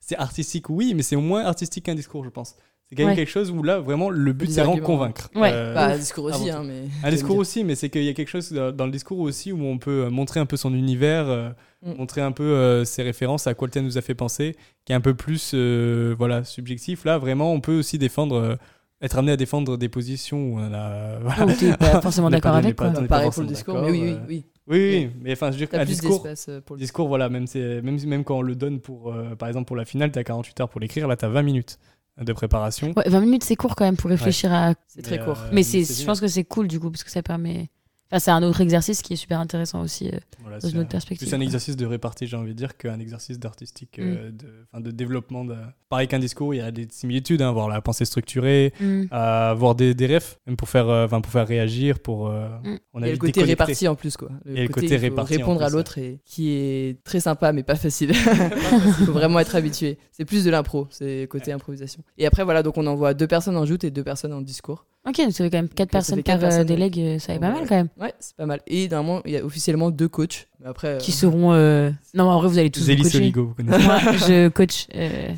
[0.00, 2.56] c'est artistique, oui, mais c'est moins artistique qu'un discours, je pense.
[2.88, 3.16] C'est quand même Ouais.
[3.16, 5.30] quelque chose où là, vraiment, le but c'est vraiment convaincre.
[5.34, 5.50] Ouais.
[5.52, 6.82] Euh, Bah, un discours aussi, hein, mais.
[7.02, 9.62] un discours aussi, mais c'est qu'il y a quelque chose dans le discours aussi où
[9.64, 11.48] on peut euh, montrer un peu son univers, euh,
[11.82, 11.94] Mm.
[11.98, 14.92] montrer un peu euh, ses références, à quoi le thème nous a fait penser, qui
[14.92, 17.04] est un peu plus euh, voilà, subjectif.
[17.04, 18.56] Là, vraiment, on peut aussi défendre, euh,
[19.02, 21.18] être amené à défendre des positions où on a.
[21.22, 21.52] voilà.
[21.54, 23.00] T'es pas forcément d'accord avec pas- quoi.
[23.00, 24.44] on est Pareil pas pour le discours, mais oui, oui, oui.
[24.66, 27.46] Oui, oui, mais enfin, je veux dire plus discours, euh, pour le discours, voilà, même,
[27.46, 30.24] c'est- même, même quand on le donne pour, euh, par exemple, pour la finale, t'as
[30.24, 31.78] 48 heures pour l'écrire, là, t'as 20 minutes
[32.18, 32.92] de préparation.
[32.96, 34.74] Ouais, 20 minutes, c'est court quand même pour réfléchir à.
[34.86, 35.38] C'est très Mais, court.
[35.38, 37.68] euh, Mais c'est, je pense que c'est cool du coup, parce que ça permet.
[38.14, 40.78] Enfin, c'est un autre exercice qui est super intéressant aussi euh, Voilà, dans c'est une
[40.78, 41.26] autre un- perspective.
[41.26, 44.02] plus un exercice de répartie, j'ai envie de dire, qu'un exercice d'artistique, Mm.
[44.02, 45.44] euh, de, enfin, de développement.
[45.44, 45.56] De...
[45.88, 49.06] Pareil qu'un discours, il y a des similitudes, hein, voir la pensée structurée, Mm.
[49.10, 52.28] avoir des, des refs, même pour faire, euh, enfin, pour faire réagir, pour.
[52.28, 52.78] euh, Mm.
[52.92, 53.52] on Il y a le vite côté déconnecté.
[53.64, 54.28] réparti en plus, quoi.
[54.46, 57.52] Et le côté il faut réparti en répondre à l'autre et qui est très sympa,
[57.52, 58.10] mais pas facile.
[59.00, 59.98] Il faut vraiment être habitué.
[60.12, 62.04] C'est plus de l'impro, c'est côté improvisation.
[62.16, 64.86] Et après, voilà, donc on envoie deux personnes en joute et deux personnes en discours.
[65.06, 66.98] Ok, donc ça fait quand même 4 Donc, ça personnes par quatre euh, personnes, délègue,
[66.98, 67.52] euh, ça va pas Ouais.
[67.60, 67.88] mal quand même.
[68.00, 68.60] Ouais, c'est pas mal.
[68.66, 70.48] Et normalement, il y a officiellement deux coachs.
[70.60, 71.52] Mais après, Qui euh, seront.
[71.52, 73.04] euh, Non, en vrai, vous allez tous vous Zélie.
[73.10, 73.84] Soligo, vous connaissez.
[73.84, 74.86] Moi, je coach.
[74.94, 75.28] euh,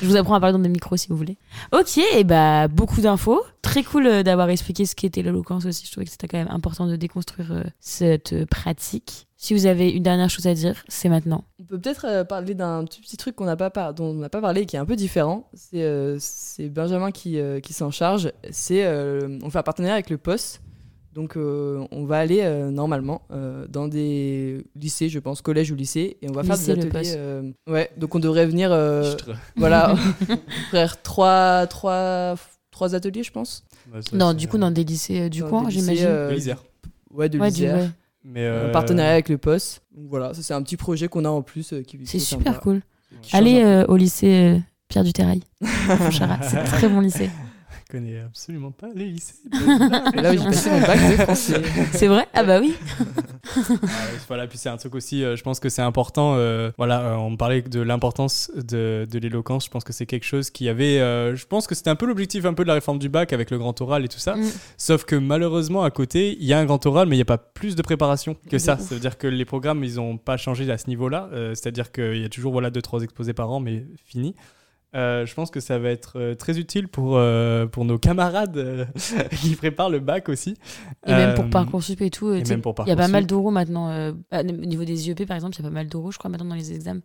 [0.00, 1.36] Je vous apprends à parler dans des micros si vous voulez.
[1.72, 3.40] Ok, et bah beaucoup d'infos.
[3.62, 5.86] Très cool euh, d'avoir expliqué ce qu'était l'éloquence aussi.
[5.86, 9.28] Je trouvais que c'était quand même important de déconstruire euh, cette euh, pratique.
[9.44, 11.42] Si vous avez une dernière chose à dire, c'est maintenant.
[11.58, 14.14] on peut peut-être euh, parler d'un petit, petit truc qu'on n'a pas par- dont on
[14.14, 15.48] n'a pas parlé et qui est un peu différent.
[15.52, 16.16] C'est euh,
[16.70, 18.30] Benjamin qui, euh, qui s'en charge.
[18.52, 20.60] C'est euh, on fait un partenariat avec le POS.
[21.12, 25.74] Donc euh, on va aller euh, normalement euh, dans des lycées, je pense, collège ou
[25.74, 27.14] lycée, et on va Lycée, faire des ateliers.
[27.16, 29.14] euh, ouais, donc on devrait venir, euh,
[29.56, 29.96] voilà,
[30.70, 32.36] faire trois, trois,
[32.70, 33.64] trois ateliers, je pense.
[33.92, 36.06] Ouais, Non, du coup, dans des lycées euh, du Dans coin, des lycées, j'imagine.
[36.06, 36.64] euh, de l'Isère.
[37.10, 37.90] Ouais, de l'Isère.
[38.24, 39.80] Mais, Un euh, partenariat avec le POS.
[39.96, 42.20] Donc voilà, ça c'est un petit projet qu'on a en plus euh, qui C'est est
[42.20, 42.80] super sympa, cool.
[43.32, 45.42] Allez euh, au lycée euh, Pierre du Terrail.
[46.10, 47.30] C'est un très bon lycée.
[47.92, 49.34] Je connais absolument pas les lycées.
[49.52, 51.62] Et là, j'ai passé mon bac de français.
[51.92, 52.26] C'est vrai?
[52.32, 52.74] Ah bah oui.
[54.28, 56.36] voilà, puis c'est un truc aussi, euh, je pense que c'est important.
[56.36, 59.66] euh, voilà, euh, on parlait de l'importance de, de l'éloquence.
[59.66, 61.00] Je pense que c'est quelque chose qui avait.
[61.00, 63.34] euh, je pense que c'était un peu l'objectif un peu de la réforme du bac
[63.34, 64.36] avec le grand oral et tout ça.
[64.36, 64.44] Mm.
[64.78, 67.26] Sauf que malheureusement, à côté, il y a un grand oral, mais il n'y a
[67.26, 68.78] pas plus de préparation que ça.
[68.78, 71.28] Ça veut dire que les programmes, ils n'ont pas changé à ce niveau-là.
[71.34, 74.34] Euh, C'est-à-dire qu'il y a toujours voilà, deux, trois exposés par an, mais fini.
[74.94, 78.56] Euh, je pense que ça va être euh, très utile pour, euh, pour nos camarades
[78.58, 78.84] euh,
[79.40, 80.56] qui préparent le bac aussi.
[81.06, 82.32] Et même pour Parcoursup et tout.
[82.34, 83.88] Il y a pas mal d'euros maintenant.
[83.90, 86.18] euh, bah, au niveau des IEP, par exemple, il y a pas mal d'euros, je
[86.18, 87.00] crois, maintenant dans les examens.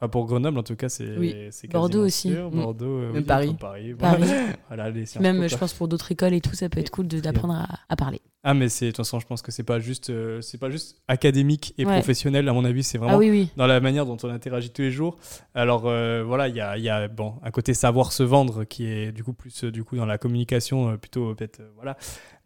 [0.00, 1.34] Enfin, pour Grenoble, en tout cas, c'est Oui.
[1.70, 2.30] Bordeaux aussi.
[2.30, 2.52] sûr.
[2.52, 2.60] Mm.
[2.60, 3.56] Bordeaux, euh, Même oui, Paris.
[3.58, 3.94] Paris.
[3.94, 4.22] Paris.
[4.68, 7.54] Voilà, les Même, je pense, pour d'autres écoles et tout, ça peut être cool d'apprendre
[7.54, 8.20] à, à parler.
[8.44, 10.70] Ah, mais c'est de toute façon, je pense que c'est pas juste, euh, c'est pas
[10.70, 11.92] juste académique et Ouais.
[11.94, 12.48] professionnel.
[12.48, 14.92] À mon avis, c'est vraiment Ah oui, dans la manière dont on interagit tous les
[14.92, 15.18] jours.
[15.54, 18.86] Alors euh, voilà, il y a, y a bon un côté savoir se vendre qui
[18.86, 21.96] est du coup plus du coup dans la communication plutôt peut-être voilà.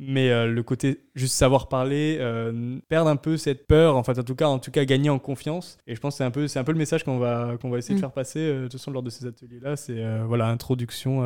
[0.04, 4.18] Mais euh, le côté juste savoir parler, euh, perdre un peu cette peur, en fait
[4.18, 5.78] en tout cas en tout cas gagner en confiance.
[5.86, 7.70] Et je pense que c'est un peu c'est un peu le message qu'on va qu'on
[7.70, 7.98] va essayer Mm.
[7.98, 9.76] de faire passer euh, de toute façon lors de ces ateliers là.
[9.76, 11.22] C'est euh, voilà introduction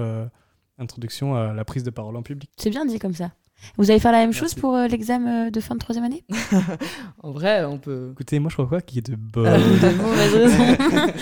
[0.78, 2.50] introduction à la prise de parole en public.
[2.58, 3.32] C'est bien dit comme ça.
[3.78, 6.24] Vous allez faire la même chose pour euh, l'examen euh, de fin de troisième année?
[7.22, 8.10] En vrai, on peut.
[8.12, 9.44] Écoutez, moi je crois quoi qui est de bonne.
[9.52, 11.12] De mauvaises raisons.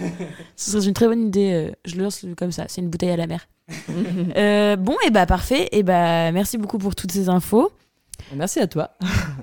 [0.56, 1.52] Ce serait une très bonne idée.
[1.52, 2.64] euh, Je le lance comme ça.
[2.68, 3.46] C'est une bouteille à la mer.
[4.36, 5.68] Euh, bon, et bah parfait.
[5.72, 7.72] Et bah merci beaucoup pour toutes ces infos.
[8.34, 8.90] Merci à toi.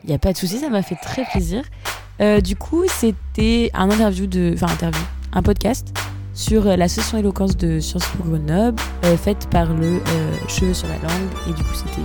[0.04, 1.64] Il n'y a pas de souci, ça m'a fait très plaisir.
[2.20, 5.02] Euh, du coup, c'était un interview de, enfin interview,
[5.34, 5.88] un podcast
[6.34, 10.88] sur euh, l'association éloquence de Sciences Po Grenoble, euh, faite par le euh, Cheveux sur
[10.88, 11.30] la langue.
[11.50, 12.02] Et du coup, c'était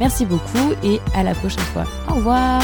[0.00, 1.84] Merci beaucoup et à la prochaine fois.
[2.08, 2.62] Au revoir.